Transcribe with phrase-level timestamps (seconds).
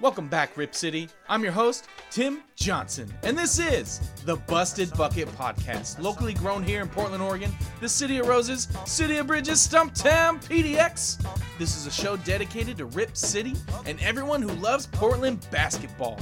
[0.00, 1.08] Welcome back, Rip City.
[1.28, 6.80] I'm your host, Tim Johnson, and this is the Busted Bucket Podcast, locally grown here
[6.80, 7.50] in Portland, Oregon,
[7.80, 11.20] the City of Roses, City of Bridges, Stumptown, PDX.
[11.58, 16.16] This is a show dedicated to Rip City and everyone who loves Portland basketball.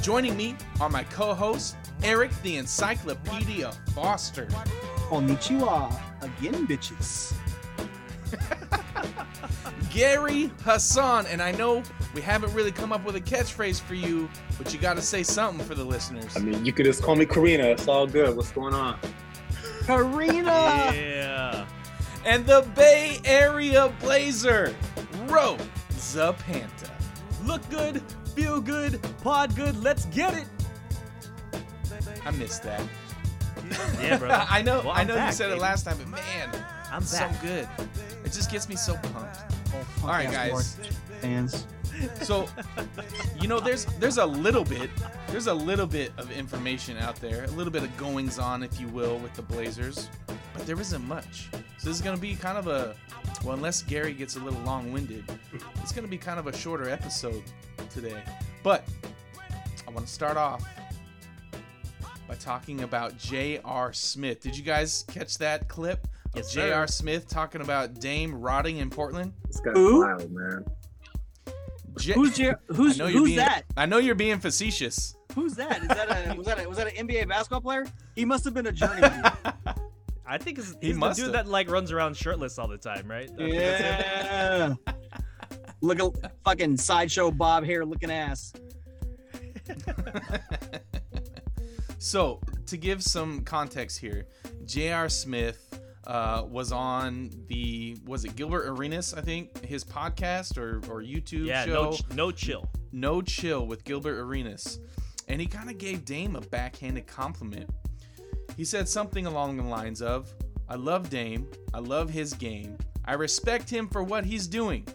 [0.00, 4.46] Joining me are my co-hosts, Eric the Encyclopedia Foster,
[5.10, 7.34] Konnichiwa uh, again, bitches.
[9.90, 11.82] Gary Hassan, and I know
[12.18, 15.22] we haven't really come up with a catchphrase for you, but you got to say
[15.22, 16.36] something for the listeners.
[16.36, 17.62] I mean, you could just call me Karina.
[17.62, 18.36] It's all good.
[18.36, 18.98] What's going on?
[19.86, 20.90] Karina.
[20.96, 21.64] Yeah.
[22.26, 24.74] and the Bay Area Blazer,
[25.28, 25.56] Ro
[25.92, 26.90] Zapanta.
[27.44, 28.02] Look good,
[28.34, 29.80] feel good, pod good.
[29.80, 31.62] Let's get it.
[32.26, 32.82] I missed that.
[34.02, 34.28] Yeah, bro.
[34.50, 36.48] I know, Well, I I'm know you back, said it last time, but man,
[36.90, 37.02] I'm back.
[37.04, 37.68] so good.
[38.24, 39.38] It just gets me so pumped.
[39.72, 40.78] Oh, All right, podcast guys.
[41.20, 41.66] Fans.
[42.22, 42.48] So,
[43.40, 44.90] you know, there's there's a little bit,
[45.28, 48.80] there's a little bit of information out there, a little bit of goings on, if
[48.80, 50.08] you will, with the Blazers,
[50.54, 51.48] but there isn't much.
[51.78, 52.94] So this is gonna be kind of a,
[53.44, 55.24] well, unless Gary gets a little long-winded,
[55.82, 57.42] it's gonna be kind of a shorter episode
[57.90, 58.22] today.
[58.62, 58.84] But
[59.86, 60.62] I want to start off
[62.28, 63.92] by talking about J.R.
[63.92, 64.40] Smith.
[64.40, 66.04] Did you guys catch that clip
[66.34, 66.52] of Yes.
[66.52, 66.86] J.R.
[66.86, 69.32] Smith talking about Dame rotting in Portland?
[69.46, 70.00] This guy's Who?
[70.04, 70.64] wild, man.
[71.98, 73.62] J- Who's your, who's I who's being, that?
[73.76, 75.14] I know you're being facetious.
[75.34, 75.82] Who's that?
[75.82, 77.86] Is that a was that a, was that an NBA basketball player?
[78.14, 79.22] He must have been a journeyman.
[80.26, 81.32] I think it's, He he's the must dude have.
[81.46, 83.30] that like runs around shirtless all the time, right?
[83.30, 83.80] I think that's
[84.66, 84.78] him.
[84.86, 84.92] yeah.
[85.80, 88.52] Look at fucking sideshow Bob hair looking ass.
[91.98, 94.26] so, to give some context here,
[94.64, 95.08] J.R.
[95.08, 95.67] Smith
[96.08, 101.44] uh, was on the was it Gilbert Arenas, I think, his podcast or or YouTube
[101.46, 101.90] Yeah, show.
[102.10, 102.68] no, no chill.
[102.90, 104.80] No Chill with Gilbert Arenas.
[105.28, 107.68] And he kind of gave Dame a backhanded compliment.
[108.56, 110.32] He said something along the lines of,
[110.70, 111.46] I love Dame.
[111.74, 112.78] I love his game.
[113.04, 114.86] I respect him for what he's doing.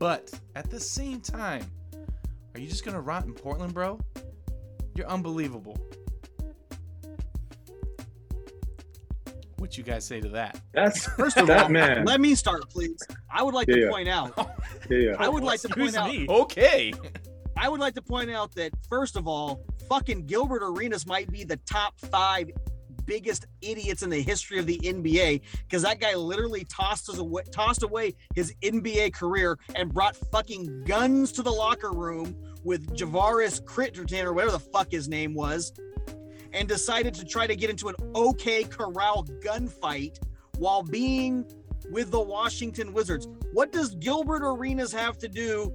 [0.00, 1.64] But at the same time,
[2.54, 4.00] are you just going to rot in Portland, bro?
[4.96, 5.78] You're unbelievable.
[9.58, 10.60] What you guys say to that?
[10.72, 12.04] That's First of that all, man.
[12.04, 12.98] let me start, please.
[13.30, 13.90] I would like Yeah, to yeah.
[13.90, 14.32] point out.
[14.90, 15.16] yeah, yeah.
[15.18, 16.28] I would like to point Excuse out.
[16.42, 16.92] Okay.
[17.56, 21.42] I would like to point out that first of all, fucking Gilbert Arenas might be
[21.42, 22.50] the top five
[23.06, 27.42] biggest idiots in the history of the NBA because that guy literally tossed us away,
[27.52, 33.62] tossed away his NBA career and brought fucking guns to the locker room with Javaris
[33.62, 35.72] Crittenton or whatever the fuck his name was,
[36.52, 40.18] and decided to try to get into an OK Corral gunfight
[40.58, 41.44] while being
[41.90, 43.28] with the Washington Wizards.
[43.52, 45.72] What does Gilbert Arenas have to do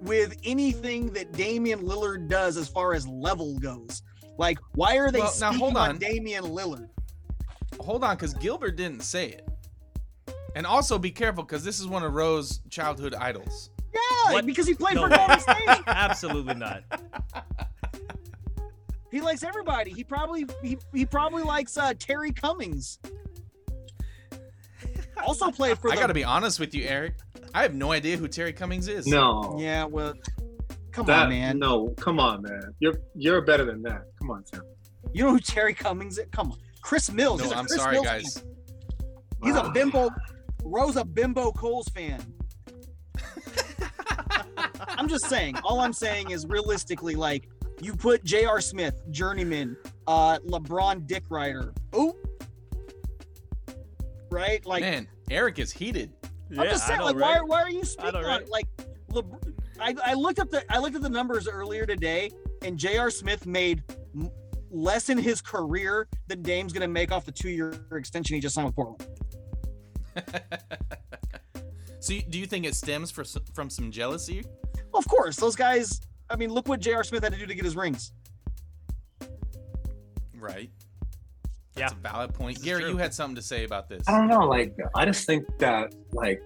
[0.00, 4.02] with anything that Damian Lillard does as far as level goes.
[4.38, 5.98] Like, why are they Well, now, speaking hold on on.
[5.98, 6.88] Damian Lillard?
[7.80, 9.48] Hold on, because Gilbert didn't say it.
[10.54, 13.70] And also be careful, because this is one of Ro's childhood idols.
[13.92, 14.46] Yeah, What?
[14.46, 15.16] because he played No for way.
[15.16, 15.68] Golden State.
[15.86, 16.82] Absolutely not.
[19.16, 19.92] He likes everybody.
[19.92, 22.98] He probably he, he probably likes uh, Terry Cummings.
[25.26, 27.14] Also played for I the got to be honest with you, Eric.
[27.54, 29.06] I have no idea who Terry Cummings is.
[29.06, 29.56] no.
[29.58, 30.12] Yeah, well,
[30.92, 31.58] come That on, man.
[31.58, 32.74] no, come on, man.
[32.78, 34.02] You're you're better than that.
[34.18, 34.60] Come on, Tim.
[35.14, 36.26] You know who Terry Cummings is?
[36.30, 37.38] Come on, Chris Mills.
[37.40, 38.38] No, He's a I'm Chris sorry, Mills guys.
[38.38, 38.44] fan.
[39.44, 40.10] He's a bimbo.
[40.62, 42.20] Rose a bimbo Coles fan.
[44.88, 45.56] I'm just saying.
[45.64, 47.48] All I'm saying is realistically, like
[47.80, 48.60] you put J.R.
[48.60, 49.76] Smith, journeyman,
[50.06, 51.72] uh, LeBron Dick Rider.
[51.92, 52.16] Oh,
[54.30, 54.64] right?
[54.66, 56.12] Like Man, Eric is heated.
[56.50, 57.40] I'm Yeah, just I saying, know, like right?
[57.42, 58.42] why, why are you speaking know, on right?
[58.42, 58.48] it?
[58.50, 58.66] Like,
[59.10, 62.30] LeBron, I, I looked up the I looked at the numbers earlier today,
[62.62, 63.10] and J.R.
[63.10, 63.82] Smith made
[64.14, 64.30] m-
[64.70, 68.40] less in his career than Dame's going to make off the two year extension he
[68.40, 69.06] just signed with Portland.
[71.98, 74.44] So, you- do you think it stems for, from some jealousy?
[74.92, 76.00] Well, of course, those guys.
[76.28, 77.04] I mean, look what J.R.
[77.04, 78.12] Smith had to do to get his rings.
[80.34, 80.70] Right.
[81.76, 81.88] Yeah.
[81.88, 82.56] That's a valid point.
[82.56, 84.08] This Gary, you had something to say about this.
[84.08, 84.46] I don't know.
[84.46, 86.42] Like, I just think that, like,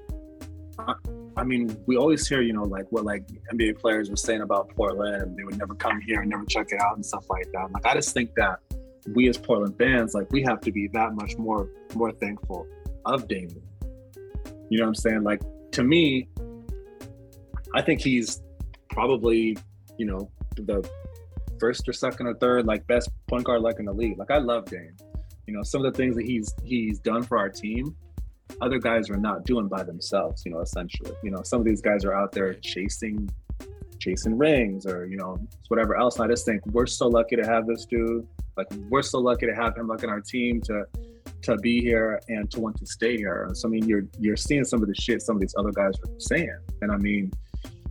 [0.78, 0.94] I,
[1.36, 4.68] I mean, we always hear, you know, like what like NBA players were saying about
[4.70, 7.50] Portland, and they would never come here and never check it out and stuff like
[7.52, 7.70] that.
[7.72, 8.58] Like, I just think that
[9.14, 12.66] we as Portland fans, like, we have to be that much more more thankful
[13.06, 13.62] of Damian.
[14.68, 15.22] You know what I'm saying?
[15.22, 15.40] Like,
[15.72, 16.28] to me,
[17.74, 18.42] I think he's
[18.88, 19.56] probably,
[20.00, 20.88] you know, the
[21.58, 24.18] first or second or third like best point guard like in the league.
[24.18, 24.96] Like I love Dame.
[25.46, 27.94] You know, some of the things that he's he's done for our team
[28.60, 30.44] other guys are not doing by themselves.
[30.44, 33.28] You know, essentially, you know, some of these guys are out there chasing
[33.98, 35.36] chasing rings or you know
[35.68, 36.16] whatever else.
[36.16, 38.26] And I just think we're so lucky to have this dude.
[38.56, 40.84] Like we're so lucky to have him like in our team to
[41.42, 43.48] to be here and to want to stay here.
[43.52, 45.92] So I mean, you're you're seeing some of the shit some of these other guys
[46.04, 47.30] are saying, and I mean,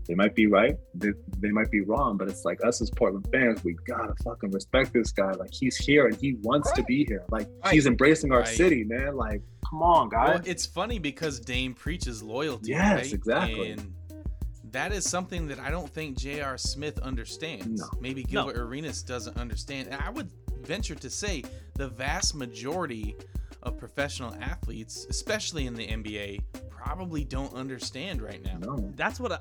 [0.09, 3.27] they might be right, they, they might be wrong, but it's like us as Portland
[3.31, 5.31] fans, we gotta fucking respect this guy.
[5.33, 7.23] Like he's here and he wants to be here.
[7.29, 7.73] Like Right.
[7.75, 8.47] he's embracing our Right.
[8.47, 9.15] city, man.
[9.15, 10.29] Like come on, guys.
[10.39, 12.71] Well, it's funny because Dame preaches loyalty.
[12.71, 13.13] Yes, right?
[13.13, 13.71] exactly.
[13.71, 13.93] And
[14.71, 16.57] that is something that I don't think J.R.
[16.57, 17.81] Smith understands.
[17.81, 17.87] No.
[18.01, 19.89] Maybe Gilbert Arenas doesn't understand.
[19.91, 20.29] And I would
[20.63, 21.43] venture to say
[21.75, 23.15] the vast majority
[23.61, 26.39] of professional athletes, especially in the NBA,
[26.83, 28.57] probably don't understand right now.
[28.59, 28.91] no.
[28.95, 29.39] That's what I,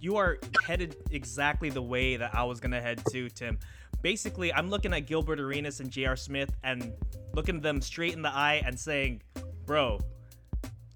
[0.00, 3.58] you are headed exactly the way that I was gonna head to, Tim.
[4.02, 6.16] Basically, I'm looking at Gilbert Arenas and J.R.
[6.16, 6.92] Smith and
[7.32, 9.22] looking them straight in the eye and saying,
[9.66, 10.00] "Bro,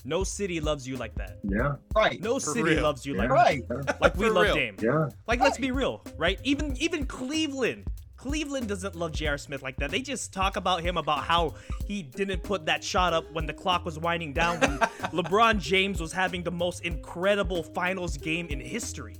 [0.04, 1.38] no city loves you like that.
[1.42, 2.20] Yeah, Right.
[2.22, 2.82] No For city real.
[2.82, 3.66] loves you like Right.
[3.68, 4.00] that.
[4.00, 4.54] Like we For love real.
[4.54, 4.76] Dame.
[4.80, 5.08] yeah.
[5.26, 6.38] Like let's be real, right?
[6.44, 7.86] Even even Cleveland.
[8.18, 9.38] Cleveland doesn't love J.R.
[9.38, 9.90] Smith like that.
[9.90, 11.54] They just talk about him about how
[11.86, 14.78] he didn't put that shot up when the clock was winding down when
[15.12, 19.14] LeBron James was having the most incredible finals game in history.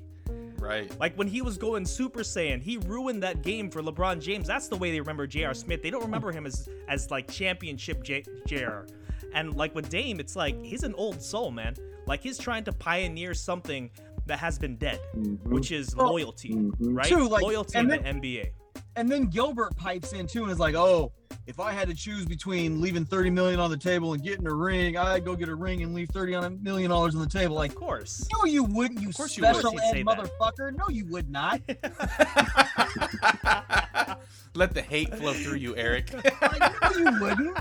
[0.58, 0.90] Right.
[0.98, 4.48] Like when he was going Super Saiyan, he ruined that game for LeBron James.
[4.48, 5.54] That's the way they remember J.R.
[5.54, 5.80] Smith.
[5.80, 8.86] They don't remember him as as like championship J- J.R.
[9.32, 11.74] And like with Dame, it's like he's an old soul, man.
[12.06, 13.90] Like he's trying to pioneer something
[14.26, 15.38] that has been dead, Mhm.
[15.44, 16.74] which is Well, loyalty, Mhm.
[16.80, 17.06] right?
[17.06, 18.50] True, like- loyalty in and the NBA.
[18.98, 21.12] And then Gilbert pipes in too and is like, "Oh,
[21.46, 24.52] if I had to choose between leaving 30 million on the table and getting a
[24.52, 27.28] ring, I'd go get a ring and leave 30 on a million dollars on the
[27.28, 28.26] table." Like, Of course.
[28.34, 29.54] no, you wouldn't, you course you would.
[29.54, 30.18] special He'd ed say that.
[30.40, 30.76] motherfucker.
[30.76, 31.60] No, you would not.
[34.54, 36.10] Let the hate flow through you, Eric.
[36.42, 37.56] Like, no, you wouldn't.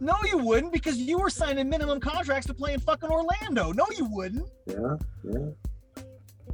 [0.00, 3.70] No, you wouldn't because you were signing minimum contracts to play in fucking Orlando.
[3.72, 4.48] No, you wouldn't.
[4.66, 5.46] Yeah, yeah.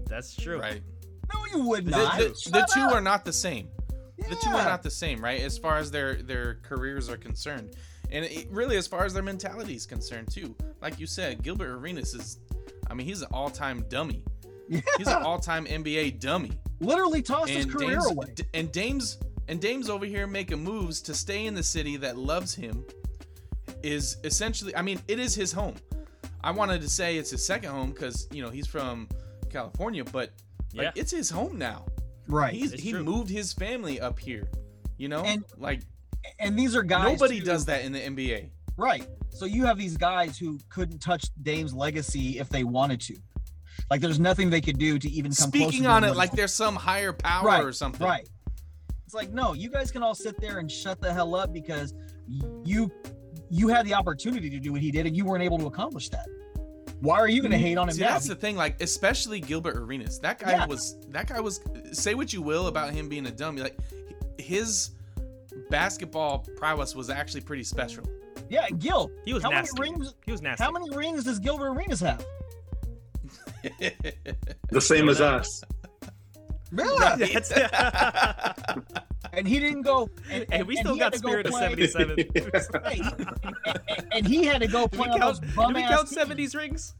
[0.07, 0.61] That's true.
[0.61, 0.83] right.
[1.33, 2.19] No, you would The, not.
[2.19, 2.93] the, the Shut two up.
[2.93, 3.69] are not the same.
[4.19, 5.41] The two are not the same, right?
[5.41, 7.75] As far as their their careers are concerned,
[8.11, 10.55] and it, really as far as their mentality is concerned too.
[10.81, 12.39] Like you said, Gilbert Arenas is,
[12.91, 14.23] I mean, he's an all-time dummy.
[14.69, 16.53] He's an all-time NBA dummy.
[16.81, 18.27] Literally tossed his career Dame's, away.
[18.35, 19.19] D- and Dame's
[19.49, 22.85] and Dame's over here making moves to stay in the city that loves him.
[23.83, 25.75] Is essentially, I mean, it is his home.
[26.45, 29.09] I wanted to say it's his second home because you know he's from
[29.51, 30.31] California, but
[30.75, 30.91] like Yeah.
[30.95, 31.85] it's his home now.
[32.29, 32.55] Right.
[32.55, 33.03] He's, It's he true.
[33.05, 34.49] moved his family up here.
[34.99, 35.81] You know, And like
[36.39, 37.13] And these are guys.
[37.21, 38.51] nobody too- does that in the NBA.
[38.77, 39.07] Right.
[39.31, 43.17] So you have these guys who couldn't touch Dame's legacy if they wanted to.
[43.91, 46.55] Like there's nothing they could do to even come Speaking on it like he's- there's
[46.55, 48.07] some higher power right, or something.
[48.07, 48.29] Right.
[49.05, 51.93] It's like no, you guys can all sit there and shut the hell up because
[52.65, 52.91] you
[53.51, 56.09] you had the opportunity to do what he did and you weren't able to accomplish
[56.11, 56.27] that.
[57.03, 57.67] Why are you going to mm-hmm.
[57.67, 58.13] hate on him See, now?
[58.13, 58.55] that's the thing.
[58.55, 60.21] Like, especially Gilbert Arenas.
[60.21, 60.67] That guy Yeah.
[60.67, 60.97] was.
[61.09, 61.61] That guy was.
[61.91, 63.61] Say what you will about him being a dummy.
[63.61, 63.77] Like,
[64.39, 64.93] his
[65.69, 68.05] basketball prowess was actually pretty special.
[68.49, 69.11] yeah, Gil.
[69.25, 69.81] He was how nasty.
[69.81, 70.15] many rings?
[70.25, 70.63] He was nasty.
[70.63, 72.25] How many rings does Gilbert Arenas have?
[74.71, 75.65] The same as us.
[76.71, 76.99] Really?
[77.27, 77.53] That's-
[79.35, 80.11] And he didn't go.
[80.31, 82.17] And, hey, we still he got to go Spirit of 77.
[82.85, 83.01] Hey,
[83.89, 86.29] and, and he had to go Do we play count, those do we ass count
[86.29, 86.53] teams.
[86.53, 86.95] 70s rings?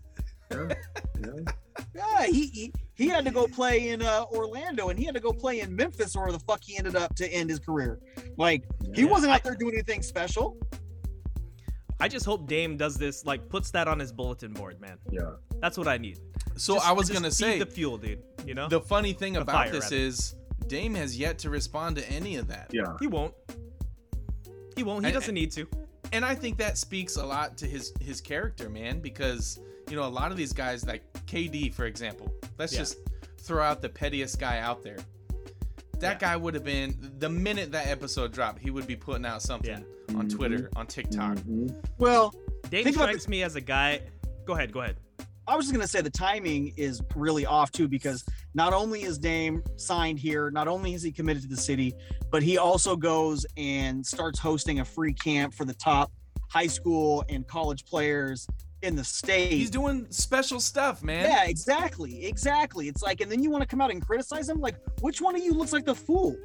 [1.95, 5.21] Yeah, he, he he had to go play in uh, Orlando, and he had to
[5.21, 7.99] go play in Memphis, or the fuck he ended up to end his career.
[8.37, 10.59] Like he wasn't out there doing anything special.
[12.01, 14.99] I just hope Dame does this, like, puts that on his bulletin board, man.
[15.11, 15.21] Yeah.
[15.61, 16.19] That's what I need.
[16.57, 18.23] so Just- I was just gonna feed say the fuel, dude.
[18.45, 19.97] You know, the funny thing The about fire, this rather.
[19.97, 20.35] is
[20.67, 22.69] Dame has yet to respond to any of that.
[22.73, 22.97] Yeah.
[23.01, 23.35] he won't.
[24.77, 25.05] He won't.
[25.05, 25.67] He And- doesn't need to.
[26.13, 29.01] and I think that speaks a lot to his his character, man.
[29.01, 29.59] Because
[29.89, 32.33] you know a lot of these guys, like KD, for example.
[32.59, 32.81] Let's Yeah.
[32.81, 32.97] just
[33.39, 34.99] throw out the pettiest guy out there.
[35.99, 36.19] That Yeah.
[36.31, 39.85] guy would have been the minute that episode dropped, he would be putting out something
[40.11, 40.35] on Mhm.
[40.35, 41.37] Twitter, on TikTok.
[41.39, 41.75] Mhm.
[41.99, 42.35] Well,
[42.71, 44.01] Dame Think strikes me as a guy.
[44.45, 44.73] Go ahead.
[44.73, 44.97] Go ahead.
[45.47, 48.25] I was just gonna say the timing is really off too because
[48.55, 51.95] not only is Dame signed here, not only is he committed to the city,
[52.31, 56.13] but he also goes and starts hosting a free camp for the top
[56.49, 58.47] high school and college players
[58.83, 59.53] in the state.
[59.53, 61.25] He's doing special stuff, man.
[61.25, 62.89] yeah, exactly, exactly.
[62.89, 64.61] It's like, and then you want to come out and criticize him?
[64.61, 66.37] Like, which one of you looks like the fool?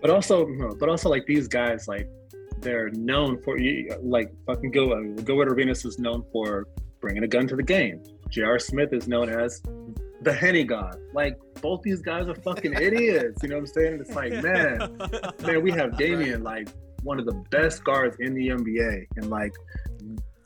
[0.00, 0.46] But also,
[0.80, 2.08] but also like these guys, like
[2.60, 3.58] they're known for
[4.02, 5.18] like fucking Gilbert.
[5.18, 6.66] Uh, Gilbert Arenas is known for
[7.00, 8.02] bringing a gun to the game.
[8.30, 8.58] J.R.
[8.58, 9.62] Smith is known as
[10.22, 10.96] the Henny God.
[11.12, 13.42] Like both these guys are fucking idiots.
[13.42, 13.98] You know what I'm saying?
[14.00, 14.96] It's like, man,
[15.40, 16.68] man, we have Damian, like
[17.02, 19.52] one of the best guards in the NBA, and like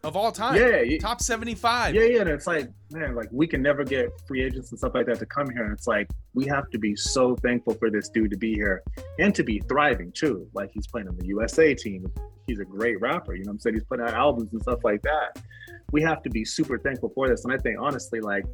[0.07, 0.55] of all time.
[0.55, 0.99] Yeah, yeah.
[0.99, 1.95] Top 75.
[1.95, 4.93] Yeah, yeah, and it's like, man, like we can never get free agents and stuff
[4.95, 7.91] like that to come here, and it's like we have to be so thankful for
[7.91, 8.83] this dude to be here
[9.19, 10.49] and to be thriving too.
[10.55, 12.07] Like he's playing on the USA team.
[12.47, 13.35] He's a great rapper.
[13.35, 13.75] You know what I'm saying?
[13.75, 15.43] He's putting out albums and stuff like that.
[15.91, 18.45] We have to be super thankful for this, and I think honestly, like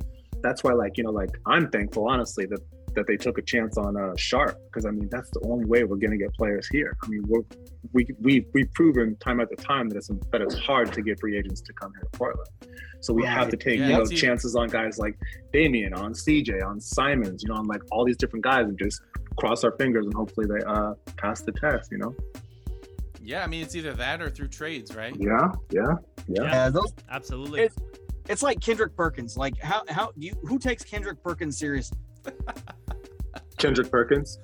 [0.43, 2.61] that's why, like you know, like I'm thankful honestly that
[2.95, 5.85] that they took a chance on uh, Sharpe because I mean that's the only way
[5.85, 6.97] we're going to get players here.
[7.03, 7.43] I mean we're
[7.93, 11.37] we we we've proven time after time that it's that it's hard to get free
[11.39, 12.49] agents to come here to Portland.
[13.01, 15.19] So we have to take Yeah, you know it's chances on guys like
[15.53, 19.01] Damian, on CJ, on Simons, you know, on like all these different guys, and just
[19.37, 21.91] cross our fingers and hopefully they uh pass the test.
[21.91, 22.15] You know?
[23.23, 25.15] Yeah, I mean it's either that or through trades, right?
[25.19, 25.83] Yeah, yeah,
[26.29, 26.43] yeah.
[26.43, 27.63] Yeah, those Absolutely.
[27.63, 27.93] It's-
[28.29, 29.37] it's like Kendrick Perkins.
[29.37, 31.99] Like how how you who takes Kendrick Perkins seriously?
[33.63, 34.39] Kendrick Perkins.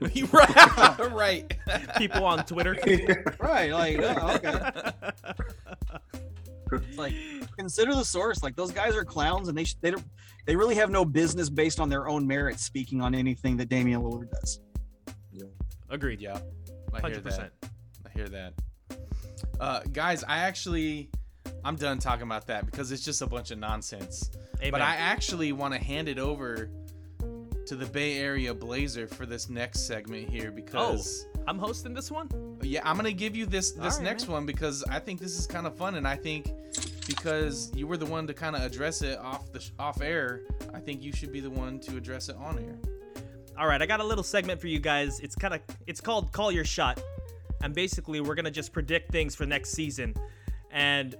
[0.32, 1.12] right.
[1.12, 1.54] right.
[1.96, 2.76] People on Twitter.
[3.40, 4.90] Right, like oh, okay.
[6.72, 7.14] It's like
[7.56, 8.42] consider the source.
[8.42, 10.04] Like those guys are clowns, and they sh- they don't
[10.46, 14.02] they really have no business based on their own merits speaking on anything that Damian
[14.02, 14.60] Lillard does.
[15.32, 15.44] Yeah.
[15.88, 16.20] Agreed.
[16.20, 16.32] Yeah.
[16.92, 17.52] I hear Hundred percent.
[17.60, 17.70] that.
[18.04, 18.52] I hear that.
[19.60, 21.08] Uh, guys, I actually,
[21.64, 24.30] I'm done talking about that because it's just a bunch of nonsense.
[24.58, 24.72] Amen.
[24.72, 26.68] But I actually want to hand it over
[27.66, 31.94] to the Bay Area Blazer for this next segment here oh, because oh, I'm hosting
[31.94, 32.28] this one.
[32.62, 34.32] yeah, I'm gonna give you this this Alright, next man.
[34.32, 36.52] one because I think this is kind of fun and I think
[37.06, 40.42] because you were the one to kind of address it off the off air,
[40.74, 42.78] I think you should be the one to address it on air.
[43.58, 45.20] All right, I got a little segment for you guys.
[45.20, 47.02] It's kind of it's called Call Your Shot.
[47.62, 50.14] And basically, we're to just predict things for next season.
[50.70, 51.16] And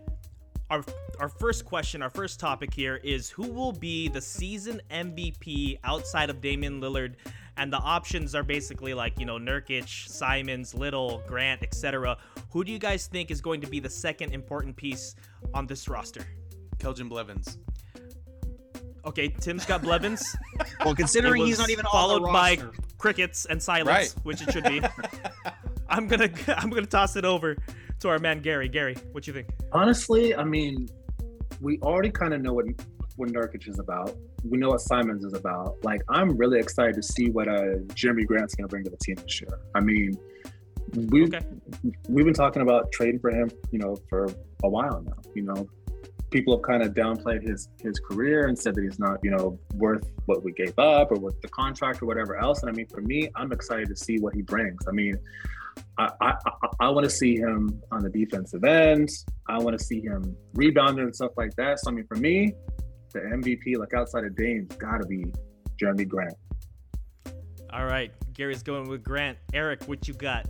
[0.70, 0.84] our
[1.20, 6.28] our first question, our first topic here is who will be the season MVP outside
[6.30, 7.14] of Damian Lillard?
[7.58, 12.18] And the options are basically like, you know, Nurkic, Simons, Little, Grant, etc.
[12.50, 15.14] Who do you guys think is going to be the second important piece
[15.54, 16.26] on this roster?
[16.76, 17.56] Keljin Blevins.
[19.06, 20.36] Okay, Tim's got Blevins.
[20.84, 22.58] Well, considering he's not even followed on the by
[22.98, 24.14] crickets and silence, Right.
[24.24, 24.80] which it should be.
[25.88, 27.56] I'm gonna I'm gonna toss it over
[28.00, 28.68] to our man Gary.
[28.68, 29.48] Gary, what you think?
[29.76, 30.88] Honestly, I mean,
[31.60, 32.64] we already kind of know what
[33.16, 34.16] what Nurkic is about.
[34.42, 35.76] We know what Simons is about.
[35.84, 38.96] Like, I'm really excited to see what uh, Jerami Grant's going to bring to the
[38.96, 39.58] team this year.
[39.74, 40.16] I mean,
[41.10, 41.40] we Okay.
[42.08, 44.24] we've been talking about trading for him, you know, for
[44.64, 45.18] a while now.
[45.34, 45.68] You know,
[46.30, 49.58] people have kind of downplayed his his career and said that he's not, you know,
[49.74, 52.62] worth what we gave up or what the contract or whatever else.
[52.62, 54.86] And I mean, for me, I'm excited to see what he brings.
[54.88, 55.18] I mean,
[55.98, 59.08] I I, I, I want to see him on the defensive end.
[59.48, 61.80] I want to see him rebounding and stuff like that.
[61.80, 62.52] So I mean, for me,
[63.12, 65.32] the MVP, like outside of Dame's, got to be
[65.80, 66.34] Jerami Grant.
[67.72, 69.38] All right, Gary's going with Grant.
[69.52, 70.46] Eric, what you got?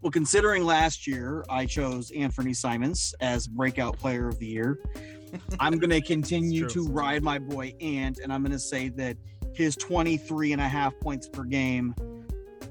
[0.00, 4.80] Well, considering last year I chose Anthony Simons as breakout player of the year,
[5.60, 9.16] I'm going to continue to ride my boy Ant, and I'm going to say that
[9.54, 11.94] his 23 and a half points per game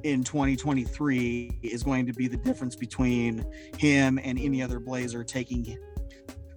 [0.04, 3.46] in 2023 is going to be the difference between
[3.78, 5.78] him and any other Blazer taking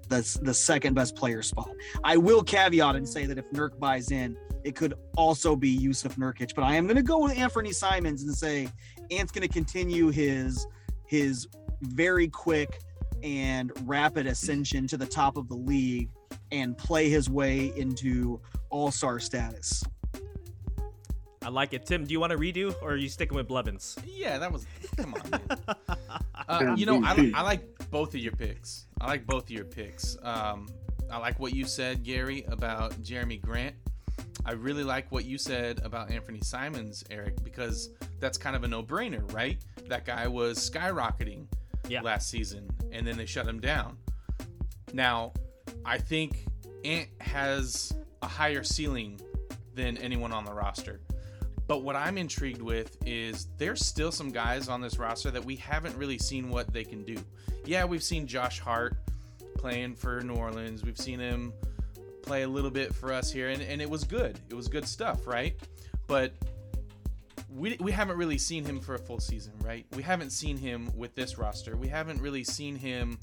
[0.08, 1.70] the, the second best player spot.
[2.02, 6.16] I will caveat and say that if Nurk buys in, it could also be Jusuf
[6.16, 8.68] Nurkic, but I am going to go with Anthony Simons and say
[9.10, 10.66] Ant's going to continue his
[11.06, 11.46] his
[11.82, 12.80] very quick
[13.22, 16.10] and rapid ascension to the top of the league
[16.50, 19.82] and play his way into all-star status.
[21.44, 21.84] I like it.
[21.86, 23.96] Tim, do you want to redo or are you sticking with Blevins?
[24.06, 24.66] Yeah, that was.
[24.96, 25.40] Come on, man.
[26.46, 28.84] Uh, you know, I, I like both of your picks.
[29.00, 30.18] I like both of your picks.
[30.22, 30.68] Um,
[31.10, 33.74] I like what you said, Gary, about Jerami Grant.
[34.44, 37.88] I really like what you said about Anthony Simons, Eric, because
[38.20, 39.56] that's kind of a no-brainer, right?
[39.88, 41.46] That guy was skyrocketing
[41.88, 42.02] Yeah.
[42.02, 43.96] last season, and then they shut him down.
[44.92, 45.32] Now,
[45.82, 46.44] I think
[46.84, 49.18] Ant has a higher ceiling
[49.74, 51.00] than anyone on the roster.
[51.66, 55.56] But what I'm intrigued with is there's still some guys on this roster that we
[55.56, 57.16] haven't really seen what they can do.
[57.64, 58.97] Yeah, we've seen Josh Hart
[59.56, 60.85] playing for New Orleans.
[60.85, 61.52] We've seen him
[62.23, 64.38] play a little bit for us here, and, and it was good.
[64.50, 65.54] It was good stuff, right?
[66.06, 66.33] But
[67.50, 69.87] we, we haven't really seen him for a full season, right?
[69.94, 71.76] We haven't seen him with this roster.
[71.76, 73.18] We haven't really seen him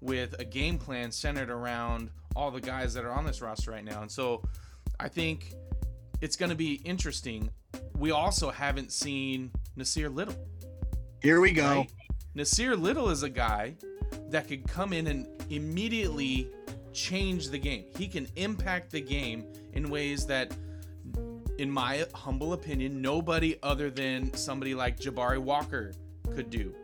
[0.00, 3.84] with a game plan centered around all the guys that are on this roster right
[3.84, 4.02] now.
[4.02, 4.42] And so
[5.00, 5.54] I think
[6.20, 7.50] it's going to be interesting.
[7.96, 10.34] We also haven't seen Nassir Little.
[11.22, 11.64] Here we go.
[11.64, 11.92] Right?
[12.36, 13.74] Nassir Little is a guy
[14.28, 16.50] that could come in and immediately
[16.92, 17.84] change the game.
[17.96, 20.52] He can impact the game in ways that,
[21.58, 25.92] in my humble opinion, nobody other than somebody like Jabari Walker
[26.34, 26.74] could do.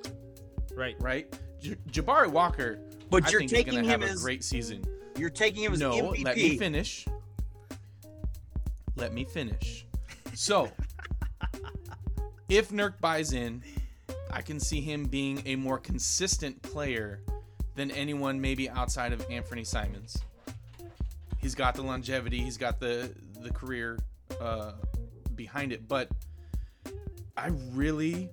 [0.74, 0.96] Right.
[1.00, 1.32] Right?
[1.60, 2.78] J- Jabari Walker.
[3.10, 4.82] But I you're think he's taking gonna him have a as great season.
[5.18, 6.24] you're taking him as No, MVP.
[6.24, 7.06] let me finish.
[8.96, 9.86] Let me finish.
[10.34, 10.70] So,
[12.52, 13.62] if Nurk buys in,
[14.30, 17.20] I can see him being a more consistent player
[17.76, 20.18] than anyone maybe outside of Anthony Simons.
[21.38, 23.98] He's got the longevity, he's got the the career
[24.40, 24.72] uh,
[25.34, 26.08] behind it, but
[27.36, 28.28] I really,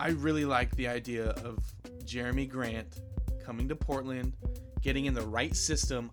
[0.00, 1.58] I really like the idea of
[2.04, 3.00] Jerami Grant
[3.44, 4.32] coming to Portland,
[4.80, 6.10] getting in the right system.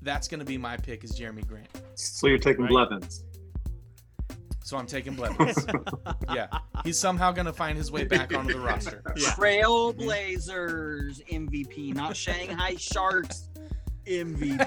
[0.00, 1.68] That's going to be my pick is Jerami Grant.
[1.94, 2.70] So you're taking Right.
[2.70, 3.24] Blevins.
[4.64, 5.66] So I'm taking Blevins.
[6.34, 6.46] yeah,
[6.84, 9.02] he's somehow going to find his way back onto the roster.
[9.16, 9.28] Yeah.
[9.30, 13.48] Trailblazers MVP, not Shanghai Sharks
[14.06, 14.58] MVP.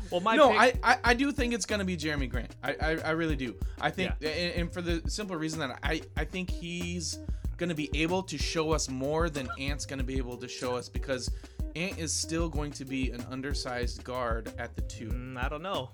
[0.10, 2.56] well, my no, pick, I, I I do think it's going to be Jerami Grant.
[2.62, 3.54] I, I I really do.
[3.80, 7.18] I think, and, and for the simple reason that I I think he's
[7.58, 10.48] going to be able to show us more than Ant's going to be able to
[10.48, 11.30] show us because
[11.76, 15.08] Ant is still going to be an undersized guard at the two.
[15.08, 15.90] Mm, I don't know.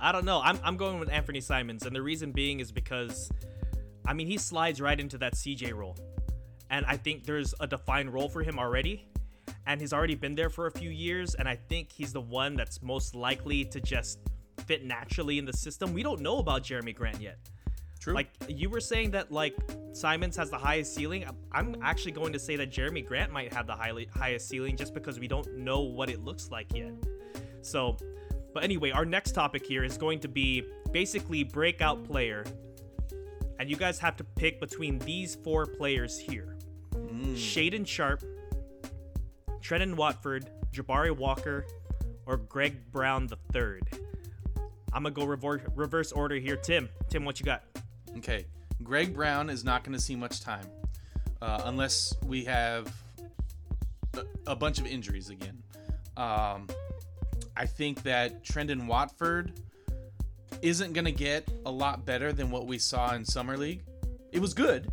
[0.00, 0.40] I don't know.
[0.42, 3.30] I'm, I'm going with Anthony Simons, and the reason being is because,
[4.06, 5.96] I mean, he slides right into that CJ role,
[6.70, 9.08] and I think there's a defined role for him already,
[9.66, 12.56] and he's already been there for a few years, and I think he's the one
[12.56, 14.18] that's most likely to just
[14.66, 15.92] fit naturally in the system.
[15.92, 17.38] We don't know about Jerami Grant yet.
[18.00, 18.14] True.
[18.14, 19.54] Like you were saying that like
[19.92, 21.26] Simons has the highest ceiling.
[21.52, 24.94] I'm actually going to say that Jerami Grant might have the highly, highest ceiling just
[24.94, 26.94] because we don't know what it looks like yet.
[27.60, 27.98] So,
[28.52, 32.44] but anyway, our next topic here is going to be basically breakout player.
[33.58, 36.56] And you guys have to pick between these four players here.
[36.94, 37.34] Mm.
[37.34, 38.24] Shaedon Sharpe,
[39.60, 41.66] Trendon Watford, Jabari Walker,
[42.26, 43.80] or Greg Brown III.
[44.92, 46.56] I'm gonna go rever- reverse order here.
[46.56, 47.64] Tim, Tim, what you got?
[48.16, 48.46] Okay,
[48.82, 50.66] Greg Brown is not going to see much time
[51.42, 52.92] uh, unless we have
[54.14, 55.62] a, a bunch of injuries again.
[56.16, 56.68] Um,
[57.60, 59.52] I think that Trendon Watford
[60.62, 63.82] isn't going to get a lot better than what we saw in Summer League.
[64.32, 64.90] It was good,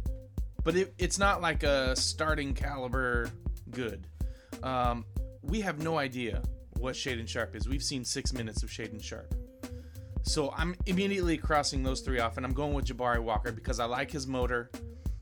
[0.65, 3.29] but it, it's not like a starting caliber
[3.71, 4.05] good.
[4.63, 5.05] Um,
[5.43, 6.43] we have no idea
[6.77, 7.69] what Shaedon Sharpe is.
[7.69, 9.33] We've seen six minutes of Shaedon Sharpe.
[10.23, 13.85] So I'm immediately crossing those three off, and I'm going with Jabari Walker because I
[13.85, 14.71] like his motor,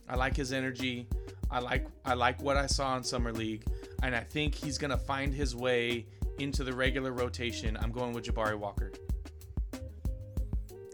[0.10, 1.08] I like his energy,
[1.52, 3.66] I like I like what I saw in summer league,
[4.02, 6.08] and I think he's gonna find his way
[6.40, 7.78] into the regular rotation.
[7.82, 8.92] I'm going with Jabari Walker.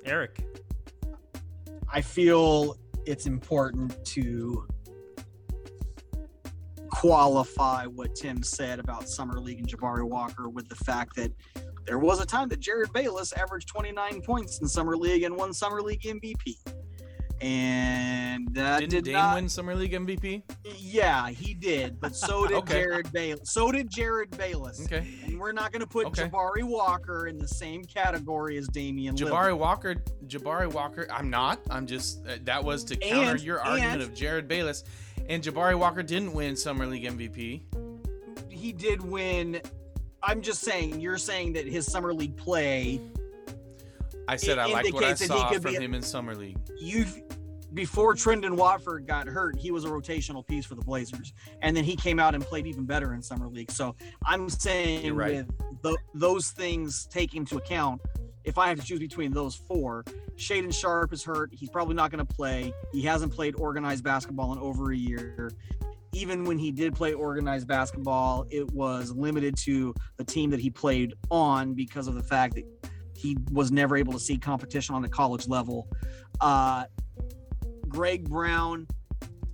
[0.05, 0.43] Eric.
[1.91, 4.65] I feel it's important to
[6.89, 11.31] qualify what Tim said about Summer League and Jabari Walker with the fact that
[11.85, 15.51] there was a time that Jerryd Bayless averaged 29 points in Summer League and won
[15.51, 16.57] Summer League MVP.
[17.41, 20.43] And that Didn't did Dame not, win summer league MVP?
[20.77, 22.83] Yeah, he did, but so did Okay.
[22.85, 23.51] Jerryd Bayless.
[23.51, 24.85] So did Jerryd Bayless.
[24.85, 25.07] Okay.
[25.25, 26.23] And we're not going to put Okay.
[26.29, 29.29] Jabari Walker in the same category as Damian Lillard.
[29.31, 29.95] Jabari Walker,
[30.27, 31.07] Jabari Walker.
[31.11, 31.59] I'm not.
[31.71, 32.25] I'm just.
[32.27, 34.83] Uh, that was to counter And- your argument and- of Jerryd Bayless,
[35.27, 37.61] and Jabari Walker didn't win summer league MVP.
[38.49, 39.59] he did win.
[40.23, 43.01] I'm just saying, you're saying that his summer league play,
[44.31, 45.93] I said It I liked what I indicates that he saw could from a- him
[45.93, 46.57] in summer league.
[46.79, 47.21] you've
[47.73, 51.85] before Trendon Watford got hurt, he was a rotational piece for the Blazers, and then
[51.85, 53.71] he came out and played even better in summer league.
[53.71, 55.35] So I'm saying right.
[55.35, 58.01] with tho- those things taken into account,
[58.43, 60.03] if I have to choose between those four,
[60.35, 61.51] Shaedon Sharpe is hurt.
[61.53, 62.73] He's probably not going to play.
[62.91, 65.51] He hasn't played organized basketball in over a year.
[66.11, 70.69] Even when he did play organized basketball, it was limited to the team that he
[70.69, 72.65] played on because of the fact that
[73.21, 75.87] he was never able to see competition on the college level.
[76.39, 76.85] Uh,
[77.87, 78.87] Greg Brown,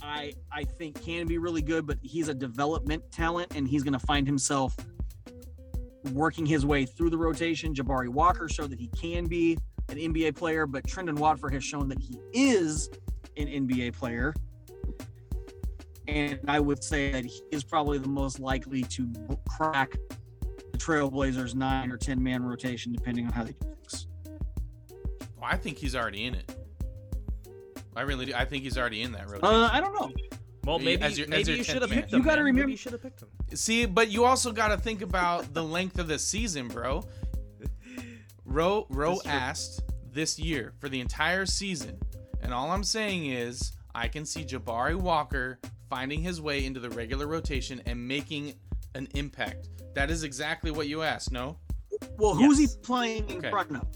[0.01, 3.93] I I think can be really good, but he's a development talent, and he's going
[3.93, 4.75] to find himself
[6.13, 7.73] working his way through the rotation.
[7.73, 9.57] Jabari Walker showed that he can be
[9.89, 12.89] an NBA player, but Trendon Watford has shown that he is
[13.35, 14.33] an NBA player.
[16.07, 19.11] And I would say that he is probably the most likely to
[19.49, 19.97] crack
[20.77, 24.07] the Trailblazers nine or ten man rotation, depending on how they do things.
[25.37, 26.55] Well, I think he's already in it.
[27.95, 28.33] I really do.
[28.35, 29.45] I think he's already in that rotation.
[29.55, 30.11] Uh, I don't know.
[30.65, 31.99] Well, maybe as your- as your you 10th should have man.
[32.01, 32.25] picked You him.
[32.25, 33.29] gotta remember- Maybe you should have picked him.
[33.55, 37.03] See, but you also got to think about the length of the season, bro.
[38.45, 41.99] Ro Ro asked this year for the entire season,
[42.41, 45.59] and all I'm saying is I can see Jabari Walker
[45.89, 48.53] finding his way into the regular rotation and making
[48.95, 49.69] an impact.
[49.97, 51.57] That is exactly what you asked, no?
[52.19, 52.73] Well, who's Yes.
[52.75, 53.49] he playing in Okay.
[53.49, 53.87] front of?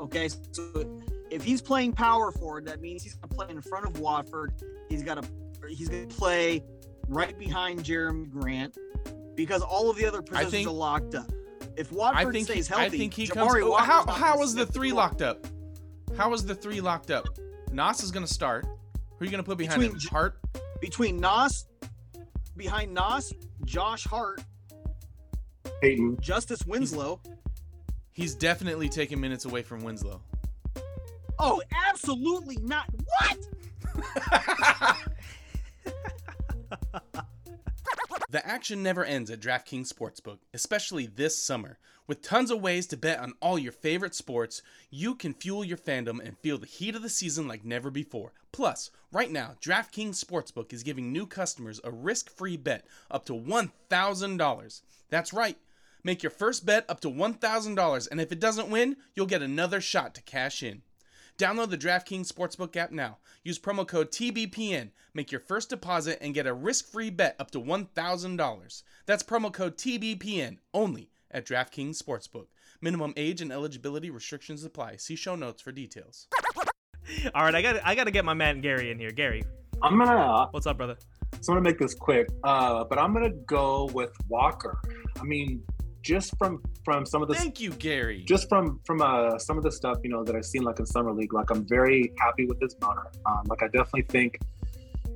[0.00, 0.98] Okay, so
[1.30, 4.54] if he's playing power forward, that means he's gonna play in front of Watford.
[4.88, 5.28] He's got to
[5.68, 6.64] he's gonna play
[7.06, 8.78] right behind Jerami Grant,
[9.34, 11.30] because all of the other positions think- are locked up.
[11.76, 13.62] If I Watford think stays he, healthy, I think he Jabari comes.
[13.64, 15.46] oh, Walker's how not how gonna the three locked up?
[16.16, 17.26] How was the three locked up?
[17.70, 18.64] Nas is gonna start.
[18.64, 20.08] Who are you gonna put behind Between him?
[20.08, 20.38] Hart.
[20.80, 21.66] between Nas,
[22.56, 23.34] behind Nas,
[23.66, 24.42] Josh Hart,
[25.80, 26.18] Payton.
[26.20, 27.20] Justice Winslow.
[28.12, 30.20] He's definitely taking minutes away from Winslow.
[31.38, 32.86] Oh, absolutely not.
[33.04, 33.38] What?
[38.30, 41.78] The action never ends at DraftKings Sportsbook, especially this summer.
[42.06, 45.76] With tons of ways to bet on all your favorite sports, you can fuel your
[45.76, 48.32] fandom and feel the heat of the season like never before.
[48.50, 53.34] Plus, right now, DraftKings Sportsbook is giving new customers a risk free bet up to
[53.34, 54.82] $1,000.
[55.12, 55.58] That's right.
[56.02, 59.78] Make your first bet up to $1,000, and if it doesn't win, you'll get another
[59.78, 60.80] shot to cash in.
[61.36, 63.18] Download the DraftKings Sportsbook app now.
[63.44, 64.88] Use promo code TBPN.
[65.12, 68.82] Make your first deposit and get a risk-free bet up to $1,000.
[69.04, 72.46] That's promo code TBPN only at DraftKings Sportsbook.
[72.80, 74.96] Minimum age and eligibility restrictions apply.
[74.96, 76.26] See show notes for details.
[77.34, 79.10] All right, I got I got to get my man Gary in here.
[79.10, 79.42] Gary,
[79.82, 80.96] I'm gonna what's up, brother?
[81.40, 84.80] So I'm gonna make this quick, uh, but I'm gonna go with Walker.
[85.20, 85.62] I mean,
[86.02, 88.24] just from from some of the Thank you, Gary.
[88.26, 90.86] just from from uh, some of the stuff you know that I've seen like in
[90.86, 93.10] summer league, like I'm very happy with this motor.
[93.26, 94.38] Um, like I definitely think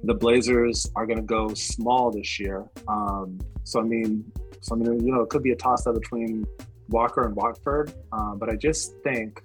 [0.04, 2.64] the Blazers are gonna go small this year.
[2.88, 4.30] Um, so I mean,
[4.60, 6.46] so I mean, you know, it could be a toss up between
[6.88, 9.42] Walker and Watford, uh, but I just think